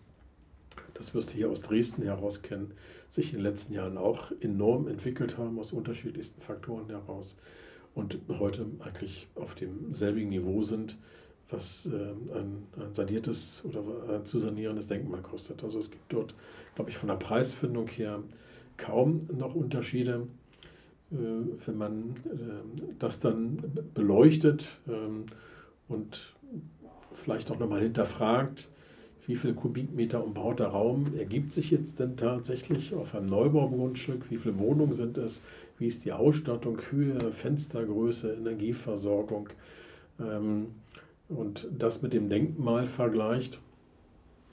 das 0.94 1.14
wirst 1.14 1.34
du 1.34 1.38
hier 1.38 1.50
aus 1.50 1.62
Dresden 1.62 2.04
heraus 2.04 2.42
kennen, 2.42 2.74
sich 3.10 3.32
in 3.34 3.40
den 3.40 3.46
letzten 3.46 3.74
Jahren 3.74 3.98
auch 3.98 4.32
enorm 4.40 4.88
entwickelt 4.88 5.38
haben 5.38 5.60
aus 5.60 5.74
unterschiedlichsten 5.74 6.42
Faktoren 6.42 6.88
heraus 6.90 7.38
und 7.94 8.18
heute 8.40 8.66
eigentlich 8.80 9.28
auf 9.36 9.56
demselbigen 9.56 10.30
Niveau 10.30 10.64
sind, 10.64 10.98
was 11.52 11.88
äh, 11.88 12.38
ein, 12.38 12.68
ein 12.78 12.94
saniertes 12.94 13.64
oder 13.66 13.84
ein 14.16 14.26
zu 14.26 14.40
sanierendes 14.40 14.88
Denkmal 14.88 15.22
kostet. 15.22 15.64
Also 15.64 15.80
es 15.80 15.92
gibt 15.92 16.12
dort, 16.12 16.34
glaube 16.76 16.90
ich, 16.90 16.98
von 16.98 17.10
der 17.10 17.16
Preisfindung 17.16 17.88
her 17.88 18.20
kaum 18.78 19.28
noch 19.38 19.54
Unterschiede. 19.56 20.28
Äh, 21.12 21.16
wenn 21.66 21.78
man 21.78 22.16
äh, 22.26 22.94
das 23.00 23.20
dann 23.20 23.62
beleuchtet 23.94 24.68
ähm, 24.88 25.26
und 25.88 26.34
vielleicht 27.14 27.52
auch 27.52 27.60
nochmal 27.60 27.82
hinterfragt, 27.82 28.70
wie 29.28 29.36
viel 29.36 29.54
Kubikmeter 29.54 30.24
umbauter 30.24 30.68
Raum 30.68 31.14
ergibt 31.18 31.54
sich 31.54 31.72
jetzt 31.72 32.00
denn 32.00 32.18
tatsächlich 32.18 32.96
auf 32.96 33.14
einem 33.14 33.28
Neubaugrundstück, 33.28 34.32
wie 34.32 34.38
viele 34.38 34.58
Wohnungen 34.58 34.94
sind 34.94 35.18
es, 35.18 35.42
wie 35.78 35.88
ist 35.88 36.06
die 36.06 36.14
Ausstattung, 36.14 36.80
Höhe, 36.90 37.32
Fenstergröße, 37.32 38.34
Energieversorgung 38.34 39.50
ähm, 40.20 40.68
und 41.32 41.68
das 41.78 42.02
mit 42.02 42.14
dem 42.14 42.30
Denkmal 42.30 42.86
vergleicht. 42.86 43.62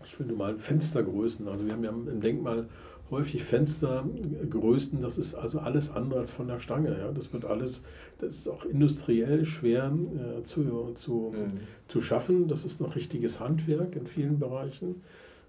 ich 0.05 0.14
finde 0.14 0.35
mal 0.35 0.59
Fenstergrößen. 0.59 1.49
Also 1.49 1.67
wir 1.67 1.73
haben 1.73 1.85
ja 1.85 1.91
im 1.91 2.21
Denkmal 2.21 2.69
häufig 3.11 3.43
Fenstergrößen, 3.43 5.01
das 5.01 5.19
ist 5.19 5.35
also 5.35 5.61
alles 5.61 5.91
andere 5.91 6.21
als 6.21 6.31
von 6.31 6.49
der 6.49 6.61
Stange. 6.61 6.99
Ja? 6.99 7.12
Das 7.12 7.33
wird 7.33 7.45
alles, 7.45 7.85
das 8.19 8.37
ist 8.37 8.49
auch 8.49 8.64
industriell 8.64 9.45
schwer 9.45 9.93
äh, 9.93 10.43
zu, 10.43 10.93
zu, 10.95 11.35
mhm. 11.35 11.59
zu 11.88 12.01
schaffen. 12.01 12.49
Das 12.49 12.64
ist 12.64 12.81
noch 12.81 12.97
richtiges 12.97 13.41
Handwerk 13.41 13.97
in 13.97 14.07
vielen 14.07 14.38
Bereichen. 14.38 15.03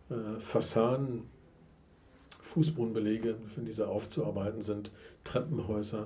Äh, 0.10 0.40
Fassaden, 0.40 1.24
Fußbodenbelege, 2.44 3.36
wenn 3.56 3.66
diese 3.66 3.88
aufzuarbeiten 3.88 4.62
sind, 4.62 4.92
Treppenhäuser. 5.24 6.06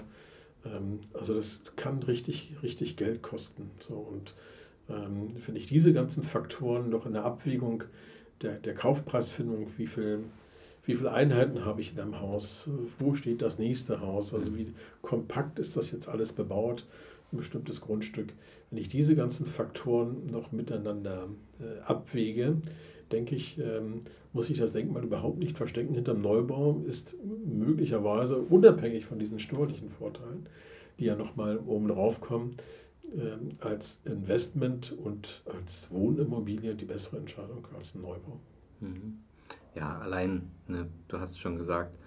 Ähm, 0.66 1.00
also 1.14 1.34
das 1.34 1.62
kann 1.76 2.02
richtig, 2.04 2.56
richtig 2.64 2.98
Geld 2.98 3.22
kosten. 3.22 3.70
So, 3.80 3.96
und 3.96 4.34
ähm, 4.90 5.36
wenn 5.46 5.56
ich 5.56 5.68
diese 5.68 5.94
ganzen 5.94 6.24
Faktoren 6.24 6.90
noch 6.90 7.06
in 7.06 7.14
der 7.14 7.26
Abwägung 7.26 7.84
der, 8.42 8.60
der 8.60 8.74
Kaufpreisfindung, 8.74 9.68
wie 9.78 9.88
viel 9.88 10.24
wie 10.86 10.96
viele 10.96 11.12
Einheiten 11.12 11.66
habe 11.66 11.82
ich 11.82 11.94
in 11.94 12.00
einem 12.00 12.20
Haus, 12.20 12.70
wo 13.00 13.14
steht 13.14 13.42
das 13.42 13.58
nächste 13.58 14.02
Haus, 14.02 14.34
also 14.34 14.56
wie 14.58 14.74
kompakt 15.02 15.60
ist 15.60 15.78
das 15.78 15.92
jetzt 15.92 16.10
alles 16.10 16.34
bebaut, 16.34 16.86
ein 17.32 17.38
bestimmtes 17.38 17.82
Grundstück. 17.82 18.34
Wenn 18.70 18.80
ich 18.80 18.90
diese 18.90 19.16
ganzen 19.16 19.46
Faktoren 19.46 20.28
noch 20.28 20.52
miteinander 20.52 21.30
äh, 21.60 21.80
abwäge, 21.86 22.58
denke 23.12 23.36
ich, 23.36 23.58
ähm, 23.60 24.02
muss 24.34 24.50
ich 24.50 24.58
das 24.58 24.74
Denkmal 24.74 25.04
überhaupt 25.04 25.40
nicht 25.40 25.58
verstecken. 25.58 25.94
Hinterm 25.94 26.22
Neubau 26.22 26.82
ist 26.86 27.16
möglicherweise 27.46 28.38
unabhängig 28.38 29.06
von 29.06 29.20
diesen 29.20 29.40
steuerlichen 29.40 29.90
Vorteilen, 29.90 30.48
die 31.00 31.06
ja 31.06 31.16
nochmal 31.16 31.60
oben 31.66 31.88
drauf 31.88 32.20
kommen, 32.20 32.58
als 33.60 34.00
Investment 34.06 34.92
und 34.92 35.44
als 35.46 35.92
Wohnimmobilie 35.92 36.74
die 36.76 36.86
bessere 36.86 37.18
Entscheidung 37.18 37.68
als 37.76 37.96
ein 37.96 38.02
Neubau. 38.02 38.40
Mhm 38.80 39.20
ja, 39.76 40.00
allein, 40.00 40.52
ne, 40.68 40.88
du 41.08 41.20
hast 41.20 41.40
schon 41.40 41.58
gesagt, 41.58 41.98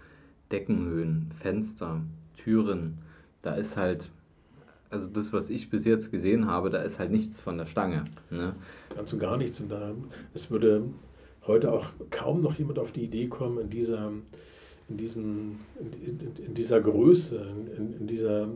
Deckenhöhen, 0.53 1.29
Fenster, 1.31 2.03
Türen, 2.37 2.99
da 3.41 3.55
ist 3.55 3.77
halt, 3.77 4.11
also 4.91 5.09
das, 5.09 5.33
was 5.33 5.51
ich 5.51 5.69
bis 5.71 5.85
jetzt 5.85 6.11
gesehen 6.11 6.47
habe, 6.47 6.71
da 6.71 6.79
ist 6.79 6.99
halt 6.99 7.11
nichts 7.11 7.41
von 7.41 7.59
der 7.59 7.67
Stange. 7.67 8.05
Ne? 8.31 8.55
Ganz 8.95 9.13
und 9.13 9.19
gar 9.19 9.37
nichts. 9.37 9.61
Und 9.61 9.71
da, 9.71 9.93
es 10.33 10.51
würde 10.51 10.85
heute 11.47 11.73
auch 11.73 11.87
kaum 12.11 12.41
noch 12.41 12.59
jemand 12.59 12.79
auf 12.79 12.93
die 12.93 13.05
Idee 13.05 13.27
kommen, 13.27 13.59
in 13.59 13.71
dieser, 13.71 14.13
in 14.89 14.97
diesen, 14.97 15.59
in, 15.81 16.21
in, 16.21 16.37
in 16.47 16.55
dieser 16.55 16.81
Größe, 16.81 17.45
in, 17.77 17.95
in 17.95 18.07
dieser 18.07 18.49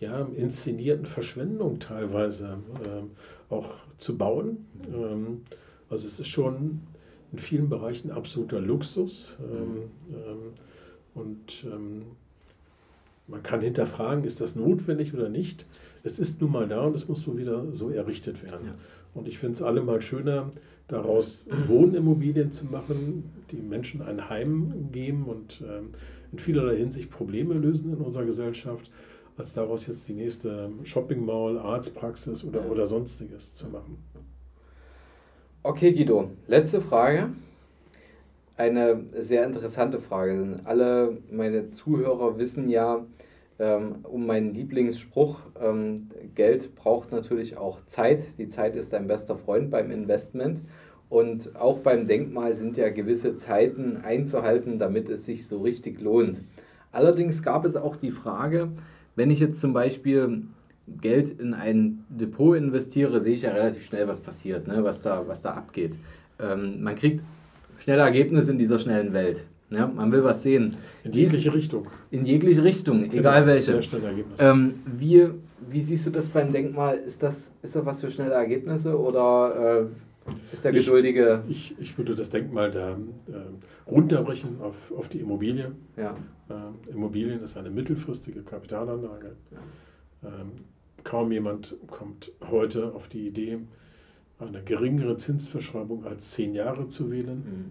ja, 0.00 0.28
inszenierten 0.34 1.06
Verschwendung 1.06 1.78
teilweise 1.80 2.58
äh, 2.84 3.52
auch 3.52 3.74
zu 3.96 4.16
bauen. 4.16 4.66
Ähm, 4.92 5.42
also 5.90 6.06
es 6.06 6.20
ist 6.20 6.28
schon 6.28 6.80
in 7.32 7.38
vielen 7.38 7.68
Bereichen 7.68 8.10
absoluter 8.10 8.60
Luxus. 8.60 9.38
Ähm, 9.40 9.90
ähm, 10.12 10.38
und 11.14 11.64
ähm, 11.64 12.02
man 13.26 13.42
kann 13.42 13.60
hinterfragen, 13.60 14.24
ist 14.24 14.40
das 14.40 14.56
notwendig 14.56 15.14
oder 15.14 15.28
nicht. 15.28 15.66
Es 16.02 16.18
ist 16.18 16.40
nun 16.40 16.52
mal 16.52 16.68
da 16.68 16.82
und 16.82 16.94
es 16.94 17.08
muss 17.08 17.22
so 17.22 17.36
wieder 17.36 17.72
so 17.72 17.90
errichtet 17.90 18.42
werden. 18.42 18.66
Ja. 18.66 18.74
Und 19.14 19.28
ich 19.28 19.38
finde 19.38 19.54
es 19.54 19.62
allemal 19.62 20.00
schöner, 20.00 20.50
daraus 20.86 21.44
Wohnimmobilien 21.66 22.50
zu 22.50 22.66
machen, 22.66 23.30
die 23.50 23.56
Menschen 23.56 24.00
ein 24.00 24.30
Heim 24.30 24.88
geben 24.90 25.24
und 25.24 25.62
ähm, 25.62 25.90
in 26.32 26.38
vielerlei 26.38 26.76
Hinsicht 26.76 27.10
Probleme 27.10 27.54
lösen 27.54 27.92
in 27.92 27.98
unserer 27.98 28.24
Gesellschaft, 28.24 28.90
als 29.38 29.54
daraus 29.54 29.86
jetzt 29.86 30.08
die 30.08 30.14
nächste 30.14 30.70
Shopping 30.84 31.24
Mall, 31.24 31.58
Arztpraxis 31.58 32.44
oder, 32.44 32.70
oder 32.70 32.86
sonstiges 32.86 33.54
zu 33.54 33.68
machen. 33.68 33.98
Okay, 35.62 35.92
Guido, 35.92 36.30
letzte 36.46 36.80
Frage. 36.80 37.30
Eine 38.56 39.04
sehr 39.16 39.44
interessante 39.44 40.00
Frage. 40.00 40.60
Alle 40.64 41.18
meine 41.30 41.70
Zuhörer 41.70 42.38
wissen 42.38 42.68
ja 42.68 43.06
ähm, 43.58 43.96
um 44.04 44.26
meinen 44.26 44.54
Lieblingsspruch, 44.54 45.40
ähm, 45.60 46.08
Geld 46.34 46.74
braucht 46.76 47.10
natürlich 47.12 47.56
auch 47.56 47.84
Zeit. 47.86 48.38
Die 48.38 48.48
Zeit 48.48 48.76
ist 48.76 48.92
dein 48.92 49.08
bester 49.08 49.36
Freund 49.36 49.70
beim 49.70 49.90
Investment. 49.90 50.60
Und 51.08 51.56
auch 51.56 51.78
beim 51.78 52.06
Denkmal 52.06 52.54
sind 52.54 52.76
ja 52.76 52.90
gewisse 52.90 53.34
Zeiten 53.36 53.96
einzuhalten, 53.96 54.78
damit 54.78 55.08
es 55.08 55.24
sich 55.24 55.48
so 55.48 55.62
richtig 55.62 56.00
lohnt. 56.00 56.42
Allerdings 56.92 57.42
gab 57.42 57.64
es 57.64 57.76
auch 57.76 57.96
die 57.96 58.10
Frage, 58.10 58.70
wenn 59.18 59.30
ich 59.30 59.40
jetzt 59.40 59.60
zum 59.60 59.72
Beispiel 59.72 60.42
Geld 61.00 61.40
in 61.40 61.52
ein 61.52 62.04
Depot 62.08 62.56
investiere, 62.56 63.20
sehe 63.20 63.34
ich 63.34 63.42
ja 63.42 63.50
relativ 63.50 63.84
schnell, 63.84 64.06
was 64.06 64.20
passiert, 64.20 64.68
ne? 64.68 64.82
was, 64.84 65.02
da, 65.02 65.24
was 65.26 65.42
da 65.42 65.50
abgeht. 65.50 65.98
Ähm, 66.38 66.82
man 66.82 66.94
kriegt 66.94 67.24
schnelle 67.78 68.02
Ergebnisse 68.02 68.52
in 68.52 68.58
dieser 68.58 68.78
schnellen 68.78 69.12
Welt. 69.12 69.44
Ja, 69.70 69.86
man 69.88 70.12
will 70.12 70.22
was 70.22 70.44
sehen. 70.44 70.76
In 71.02 71.12
jegliche 71.12 71.52
Richtung. 71.52 71.88
In 72.10 72.24
jegliche 72.24 72.62
Richtung, 72.62 73.02
genau, 73.02 73.14
egal 73.16 73.46
welche. 73.46 73.82
Sehr 73.82 74.02
Ergebnisse. 74.04 74.42
Ähm, 74.42 74.74
wie, 74.86 75.28
wie 75.68 75.80
siehst 75.80 76.06
du 76.06 76.10
das 76.10 76.30
beim 76.30 76.52
Denkmal? 76.52 76.96
Ist 76.96 77.22
das, 77.22 77.52
ist 77.60 77.74
das 77.74 77.84
was 77.84 78.00
für 78.00 78.10
schnelle 78.10 78.34
Ergebnisse 78.34 78.98
oder 78.98 79.82
äh, 79.82 79.86
ist 80.52 80.64
der 80.64 80.72
geduldige. 80.72 81.44
Ich, 81.48 81.72
ich, 81.72 81.78
ich, 81.80 81.98
würde 81.98 82.14
das 82.14 82.30
Denkmal 82.30 82.70
da 82.70 82.92
äh, 82.92 83.90
runterbrechen 83.90 84.60
auf, 84.60 84.92
auf 84.92 85.08
die 85.08 85.20
Immobilie. 85.20 85.72
Ja. 85.96 86.16
Äh, 86.48 86.90
Immobilien 86.90 87.42
ist 87.42 87.56
eine 87.56 87.70
mittelfristige 87.70 88.42
Kapitalanlage. 88.42 89.36
Ja. 89.50 90.28
Ähm, 90.28 90.52
Kaum 91.04 91.32
jemand 91.32 91.76
kommt 91.86 92.32
heute 92.50 92.92
auf 92.92 93.08
die 93.08 93.26
Idee, 93.26 93.60
eine 94.38 94.62
geringere 94.62 95.16
Zinsverschreibung 95.16 96.04
als 96.04 96.32
zehn 96.32 96.54
Jahre 96.54 96.88
zu 96.88 97.10
wählen. 97.10 97.38
Mhm. 97.38 97.70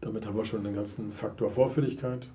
Damit 0.00 0.26
haben 0.26 0.36
wir 0.36 0.44
schon 0.44 0.62
den 0.62 0.74
ganzen 0.74 1.10
Faktor 1.10 1.50
Vorfälligkeit. 1.50 2.28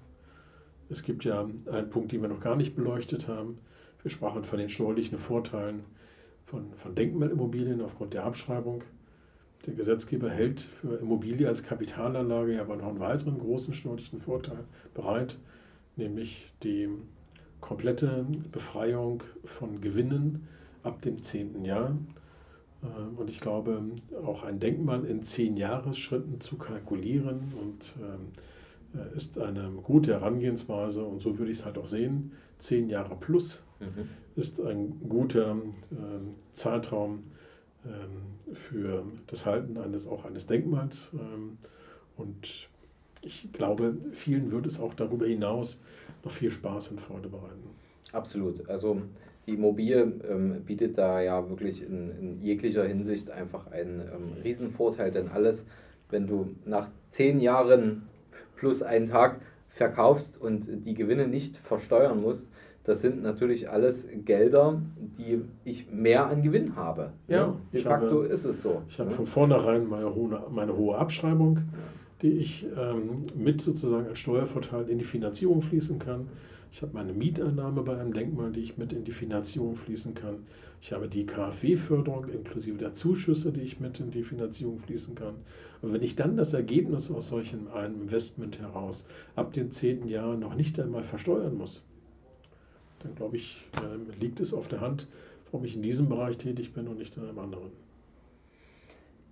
Es 0.89 1.04
gibt 1.04 1.23
ja 1.23 1.47
einen 1.71 1.89
Punkt, 1.89 2.12
den 2.12 2.21
wir 2.21 2.27
noch 2.27 2.41
gar 2.41 2.56
nicht 2.56 2.75
beleuchtet 2.75 3.27
haben. 3.27 3.60
Wir 4.01 4.12
sprachen 4.12 4.43
von 4.43 4.60
den 4.60 4.67
steuerlichen 4.67 5.17
Vorteilen 5.17 5.84
von, 6.52 6.74
von 6.76 6.94
Denkmalimmobilien 6.94 7.82
aufgrund 7.82 8.14
der 8.14 8.26
Abschreibung. 8.26 8.84
Der 9.66 9.74
Gesetzgeber 9.74 10.30
hält 10.30 10.60
für 10.60 10.96
Immobilie 10.98 11.48
als 11.48 11.64
Kapitalanlage 11.64 12.60
aber 12.60 12.76
noch 12.76 12.90
einen 12.90 13.00
weiteren 13.00 13.40
großen 13.40 13.74
steuerlichen 13.74 14.20
Vorteil 14.20 14.66
bereit, 14.94 15.40
nämlich 15.96 16.52
die 16.64 16.90
komplette 17.62 18.26
Befreiung 18.52 19.24
von 19.46 19.80
Gewinnen 19.82 20.48
ab 20.84 21.02
dem 21.02 21.24
zehnten 21.24 21.64
Jahr. 21.64 21.96
Äh, 22.82 23.20
und 23.20 23.30
ich 23.30 23.40
glaube, 23.40 23.82
auch 24.26 24.44
ein 24.44 24.60
Denkmal 24.60 25.06
in 25.06 25.24
zehn 25.24 25.56
Jahresschritten 25.56 26.42
zu 26.42 26.58
kalkulieren 26.58 27.54
und 27.62 27.96
ähm, 28.02 28.30
äh, 28.36 28.51
ist 29.15 29.38
eine 29.38 29.69
gute 29.84 30.13
Herangehensweise 30.13 31.04
und 31.04 31.21
so 31.21 31.38
würde 31.38 31.51
ich 31.51 31.60
es 31.60 31.65
halt 31.65 31.77
auch 31.77 31.88
sehen. 31.88 32.34
Zehn 32.60 32.89
Jahre 32.89 33.15
plus 33.15 33.63
mhm. 33.80 34.10
ist 34.36 34.60
ein 34.60 35.01
guter 35.08 35.51
ähm, 35.51 36.32
Zeitraum 36.54 37.23
ähm, 37.86 38.54
für 38.54 39.04
das 39.27 39.45
Halten 39.45 39.77
eines 39.77 40.08
auch 40.08 40.25
eines 40.25 40.45
Denkmals. 40.45 41.15
und 42.17 42.69
ich 43.23 43.49
glaube, 43.54 43.95
vielen 44.13 44.51
wird 44.51 44.65
es 44.65 44.80
auch 44.80 44.93
darüber 44.93 45.25
hinaus 45.25 45.82
noch 46.23 46.32
viel 46.32 46.51
Spaß 46.51 46.89
und 46.89 46.99
Freude 46.99 47.30
bereiten. 47.30 47.69
Absolut. 48.12 48.67
Also 48.69 49.01
die 49.45 49.54
Immobilie 49.54 50.12
ähm, 50.30 50.63
bietet 50.65 50.97
da 50.97 51.21
ja 51.21 51.49
wirklich 51.49 51.82
in, 51.82 52.12
in 52.12 52.41
jeglicher 52.41 52.84
Hinsicht 52.84 53.32
einfach 53.32 53.67
einen 53.71 54.01
ähm, 54.01 54.34
Riesenvorteil, 54.43 55.12
denn 55.12 55.30
alles, 55.30 55.65
wenn 56.10 56.27
du 56.27 56.56
nach 56.65 56.89
zehn 57.10 57.39
Jahren 57.39 58.04
plus 58.62 58.84
einen 58.84 59.08
Tag 59.08 59.41
verkaufst 59.69 60.39
und 60.39 60.86
die 60.86 60.93
Gewinne 60.93 61.28
nicht 61.28 61.58
versteuern 61.58 62.21
musst, 62.21 62.52
das 62.84 63.02
sind 63.02 63.24
natürlich 63.24 63.71
alles 63.71 64.08
Gelder, 64.24 64.80
die 65.17 65.41
ich 65.65 65.91
mehr 65.91 66.28
an 66.28 66.43
Gewinn 66.43 66.76
habe. 66.76 67.12
Ja, 67.28 67.38
ja 67.38 67.56
de 67.74 67.82
facto 67.82 68.24
habe, 68.24 68.28
ist 68.28 68.45
es 68.45 68.62
so. 68.62 68.84
Ich 68.88 69.00
habe 69.00 69.10
ja. 69.10 69.15
von 69.15 69.26
vornherein 69.26 69.88
meine 69.88 70.13
hohe, 70.13 70.43
meine 70.52 70.78
hohe 70.78 70.95
Abschreibung. 70.95 71.62
Die 72.21 72.34
ich 72.34 72.67
ähm, 72.78 73.26
mit 73.36 73.62
sozusagen 73.62 74.06
als 74.06 74.19
Steuervorteil 74.19 74.88
in 74.89 75.00
die 75.00 75.06
Finanzierung 75.06 75.63
fließen 75.63 75.97
kann. 75.97 76.28
Ich 76.73 76.81
habe 76.81 76.93
meine 76.93 77.12
Mieteinnahme 77.12 77.81
bei 77.81 77.97
einem 77.97 78.13
Denkmal, 78.13 78.51
die 78.51 78.62
ich 78.62 78.77
mit 78.77 78.93
in 78.93 79.03
die 79.03 79.12
Finanzierung 79.12 79.75
fließen 79.75 80.15
kann. 80.15 80.45
Ich 80.81 80.93
habe 80.93 81.10
die 81.10 81.25
KfW-Förderung 81.25 82.29
inklusive 82.29 82.77
der 82.77 82.93
Zuschüsse, 82.93 83.51
die 83.51 83.62
ich 83.62 83.81
mit 83.81 83.99
in 83.99 84.10
die 84.10 84.23
Finanzierung 84.23 84.79
fließen 84.79 85.13
kann. 85.13 85.36
Und 85.81 85.91
wenn 85.91 86.01
ich 86.01 86.15
dann 86.15 86.38
das 86.38 86.53
Ergebnis 86.53 87.12
aus 87.12 87.27
solchen 87.27 87.67
einem 87.67 88.03
Investment 88.03 88.62
heraus 88.62 89.05
ab 89.36 89.51
dem 89.51 89.69
zehnten 89.69 90.07
Jahr 90.07 90.38
noch 90.38 90.55
nicht 90.55 90.79
einmal 90.79 91.03
versteuern 91.03 91.57
muss, 91.57 91.84
dann 92.99 93.15
glaube 93.15 93.36
ich, 93.36 93.67
äh, 93.77 94.21
liegt 94.21 94.39
es 94.39 94.53
auf 94.53 94.69
der 94.69 94.79
Hand, 94.79 95.07
warum 95.51 95.65
ich 95.65 95.75
in 95.75 95.81
diesem 95.81 96.07
Bereich 96.07 96.38
tätig 96.38 96.73
bin 96.73 96.88
und 96.88 96.97
nicht 96.97 97.17
in 97.17 97.23
einem 97.23 97.39
anderen. 97.39 97.71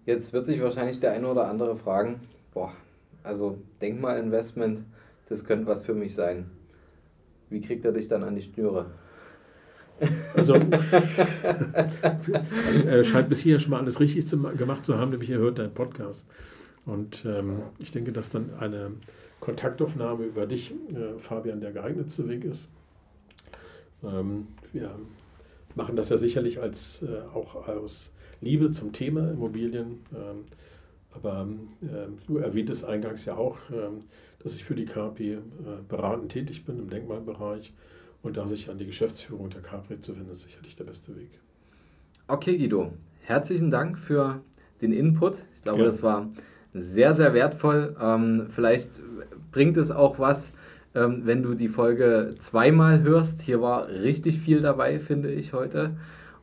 Jetzt 0.06 0.34
wird 0.34 0.46
sich 0.46 0.62
wahrscheinlich 0.62 1.00
der 1.00 1.14
eine 1.14 1.28
oder 1.28 1.48
andere 1.48 1.78
fragen, 1.78 2.20
boah, 2.54 2.74
also 3.24 3.60
Denkmalinvestment, 3.82 4.84
das 5.28 5.46
könnte 5.46 5.68
was 5.68 5.84
für 5.84 5.94
mich 5.94 6.16
sein. 6.16 6.50
Wie 7.50 7.62
kriegt 7.62 7.86
er 7.86 7.92
dich 7.92 8.08
dann 8.08 8.24
an 8.24 8.36
die 8.36 8.42
Schnüre? 8.42 8.88
Also, 10.34 10.54
er 12.86 13.04
scheint 13.04 13.30
bis 13.30 13.42
hier 13.42 13.60
schon 13.60 13.72
mal 13.72 13.80
alles 13.80 14.00
richtig 14.00 14.28
zu, 14.28 14.42
gemacht 14.42 14.86
zu 14.86 14.98
haben, 14.98 15.12
nämlich 15.12 15.30
er 15.30 15.40
hört 15.40 15.60
deinen 15.60 15.74
Podcast. 15.74 16.26
Und 16.86 17.26
ähm, 17.26 17.64
ich 17.80 17.92
denke, 17.92 18.14
dass 18.14 18.30
dann 18.30 18.52
eine 18.60 18.92
Kontaktaufnahme 19.42 20.24
über 20.26 20.46
dich, 20.46 20.74
äh, 20.94 21.18
Fabian, 21.18 21.60
der 21.60 21.74
geeignetste 21.74 22.30
Weg 22.30 22.46
ist. 22.46 22.70
Ähm, 24.04 24.48
wir 24.72 24.92
machen 25.76 25.96
das 25.96 26.10
ja 26.10 26.18
sicherlich 26.18 26.62
als, 26.62 27.04
äh, 27.04 27.22
auch 27.34 27.68
aus 27.68 28.14
Liebe 28.42 28.72
zum 28.72 28.94
Thema 28.94 29.32
Immobilien. 29.32 30.00
Ähm, 30.14 30.46
aber 31.12 31.48
ähm, 31.82 32.20
du 32.28 32.38
erwähntest 32.38 32.86
eingangs 32.86 33.26
ja 33.26 33.36
auch, 33.36 33.58
ähm, 33.72 34.04
dass 34.40 34.56
ich 34.56 34.64
für 34.64 34.76
die 34.76 34.86
KP 34.86 35.34
äh, 35.34 35.40
beratend 35.88 36.32
tätig 36.32 36.66
bin 36.66 36.80
im 36.80 36.90
Denkmalbereich. 36.90 37.74
Und 38.22 38.36
da 38.36 38.48
sich 38.48 38.70
an 38.70 38.78
die 38.78 38.86
Geschäftsführung 38.86 39.50
der 39.50 39.62
KP 39.62 40.02
zu 40.02 40.16
wenden, 40.16 40.32
ist 40.32 40.42
sicherlich 40.42 40.76
der 40.76 40.84
beste 40.84 41.16
Weg. 41.16 41.30
Okay, 42.28 42.58
Guido. 42.58 42.92
Herzlichen 43.22 43.72
Dank 43.72 43.98
für 43.98 44.42
den 44.82 44.92
Input. 44.92 45.44
Ich 45.56 45.64
glaube, 45.64 45.80
ja. 45.80 45.86
das 45.86 46.04
war 46.04 46.30
sehr, 46.74 47.16
sehr 47.16 47.34
wertvoll. 47.34 47.96
Ähm, 48.02 48.48
vielleicht 48.50 49.02
bringt 49.52 49.78
es 49.78 49.92
auch 49.92 50.20
was, 50.20 50.52
ähm, 50.96 51.22
wenn 51.26 51.44
du 51.44 51.54
die 51.54 51.70
Folge 51.70 52.32
zweimal 52.40 53.02
hörst. 53.02 53.42
Hier 53.42 53.62
war 53.62 53.88
richtig 53.88 54.40
viel 54.40 54.62
dabei, 54.62 55.00
finde 55.00 55.32
ich 55.32 55.54
heute. 55.54 55.96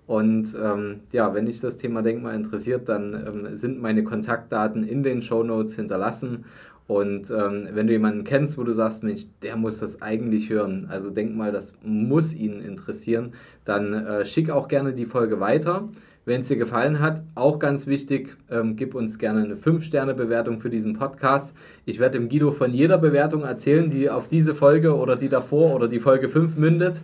Und 0.07 0.57
ähm, 0.61 1.01
ja, 1.11 1.35
wenn 1.35 1.47
dich 1.47 1.61
das 1.61 1.77
Thema 1.77 2.03
Denkmal 2.03 2.37
interessiert, 2.37 2.89
dann 2.89 3.15
ähm, 3.15 3.57
sind 3.57 3.81
meine 3.81 4.05
Kontaktdaten 4.05 4.87
in 4.87 5.03
den 5.03 5.21
Show 5.21 5.43
Notes 5.43 5.75
hinterlassen. 5.75 6.45
Und 6.87 7.31
ähm, 7.31 7.69
wenn 7.73 7.89
du 7.89 7.93
jemanden 7.93 8.23
kennst, 8.23 8.59
wo 8.59 8.63
du 8.63 8.73
sagst, 8.73 9.03
Mensch, 9.03 9.27
der 9.43 9.57
muss 9.57 9.79
das 9.79 10.03
eigentlich 10.03 10.51
hören, 10.51 10.87
also 10.89 11.11
denk 11.11 11.35
mal, 11.35 11.51
das 11.51 11.73
muss 11.83 12.33
ihn 12.33 12.61
interessieren, 12.61 13.33
dann 13.65 13.93
äh, 13.93 14.25
schick 14.25 14.51
auch 14.51 14.69
gerne 14.69 14.93
die 14.93 15.07
Folge 15.07 15.41
weiter. 15.41 15.89
Wenn 16.25 16.41
es 16.41 16.49
dir 16.49 16.57
gefallen 16.57 16.99
hat, 16.99 17.23
auch 17.37 17.61
ganz 17.61 17.87
wichtig, 17.87 18.37
ähm, 18.51 18.75
gib 18.75 18.97
uns 18.97 19.19
gerne 19.19 19.45
eine 19.45 19.55
5-Sterne-Bewertung 19.55 20.59
für 20.59 20.71
diesen 20.71 20.95
Podcast. 20.95 21.57
Ich 21.85 22.01
werde 22.01 22.19
dem 22.19 22.29
Guido 22.29 22.51
von 22.51 22.73
jeder 22.73 22.99
Bewertung 22.99 23.43
erzählen, 23.43 23.91
die 23.91 24.11
auf 24.11 24.27
diese 24.27 24.57
Folge 24.57 24.97
oder 24.97 25.15
die 25.15 25.29
davor 25.29 25.75
oder 25.75 25.87
die 25.87 26.01
Folge 26.01 26.29
5 26.29 26.57
mündet. 26.57 27.01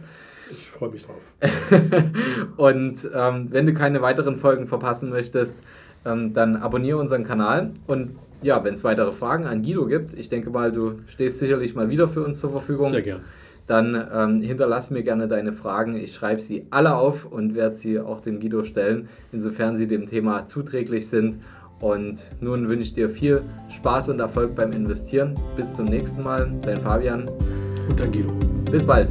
Ich 0.50 0.68
freue 0.70 0.90
mich 0.90 1.04
drauf. 1.06 1.22
und 2.56 3.08
ähm, 3.14 3.46
wenn 3.50 3.66
du 3.66 3.74
keine 3.74 4.02
weiteren 4.02 4.36
Folgen 4.36 4.66
verpassen 4.66 5.10
möchtest, 5.10 5.62
ähm, 6.04 6.34
dann 6.34 6.56
abonniere 6.56 6.98
unseren 6.98 7.24
Kanal. 7.24 7.70
Und 7.86 8.16
ja, 8.42 8.62
wenn 8.64 8.74
es 8.74 8.84
weitere 8.84 9.12
Fragen 9.12 9.46
an 9.46 9.62
Guido 9.62 9.86
gibt, 9.86 10.14
ich 10.14 10.28
denke 10.28 10.50
mal, 10.50 10.72
du 10.72 10.96
stehst 11.06 11.38
sicherlich 11.38 11.74
mal 11.74 11.88
wieder 11.88 12.08
für 12.08 12.24
uns 12.24 12.40
zur 12.40 12.50
Verfügung. 12.50 12.90
Sehr 12.90 13.02
gern 13.02 13.20
dann 13.66 14.08
ähm, 14.12 14.42
hinterlass 14.42 14.90
mir 14.90 15.02
gerne 15.02 15.28
deine 15.28 15.52
Fragen. 15.52 15.96
Ich 15.96 16.14
schreibe 16.14 16.40
sie 16.40 16.66
alle 16.70 16.94
auf 16.94 17.24
und 17.24 17.54
werde 17.54 17.76
sie 17.76 18.00
auch 18.00 18.20
dem 18.20 18.40
Guido 18.40 18.64
stellen, 18.64 19.08
insofern 19.30 19.76
sie 19.76 19.86
dem 19.86 20.06
Thema 20.06 20.46
zuträglich 20.46 21.08
sind. 21.08 21.38
Und 21.80 22.30
nun 22.40 22.68
wünsche 22.68 22.82
ich 22.82 22.92
dir 22.92 23.08
viel 23.08 23.42
Spaß 23.68 24.10
und 24.10 24.20
Erfolg 24.20 24.54
beim 24.54 24.72
Investieren. 24.72 25.34
Bis 25.56 25.74
zum 25.74 25.86
nächsten 25.86 26.22
Mal, 26.22 26.52
dein 26.62 26.80
Fabian. 26.80 27.28
Und 27.88 27.98
dein 27.98 28.12
Guido. 28.12 28.32
Bis 28.70 28.84
bald. 28.84 29.10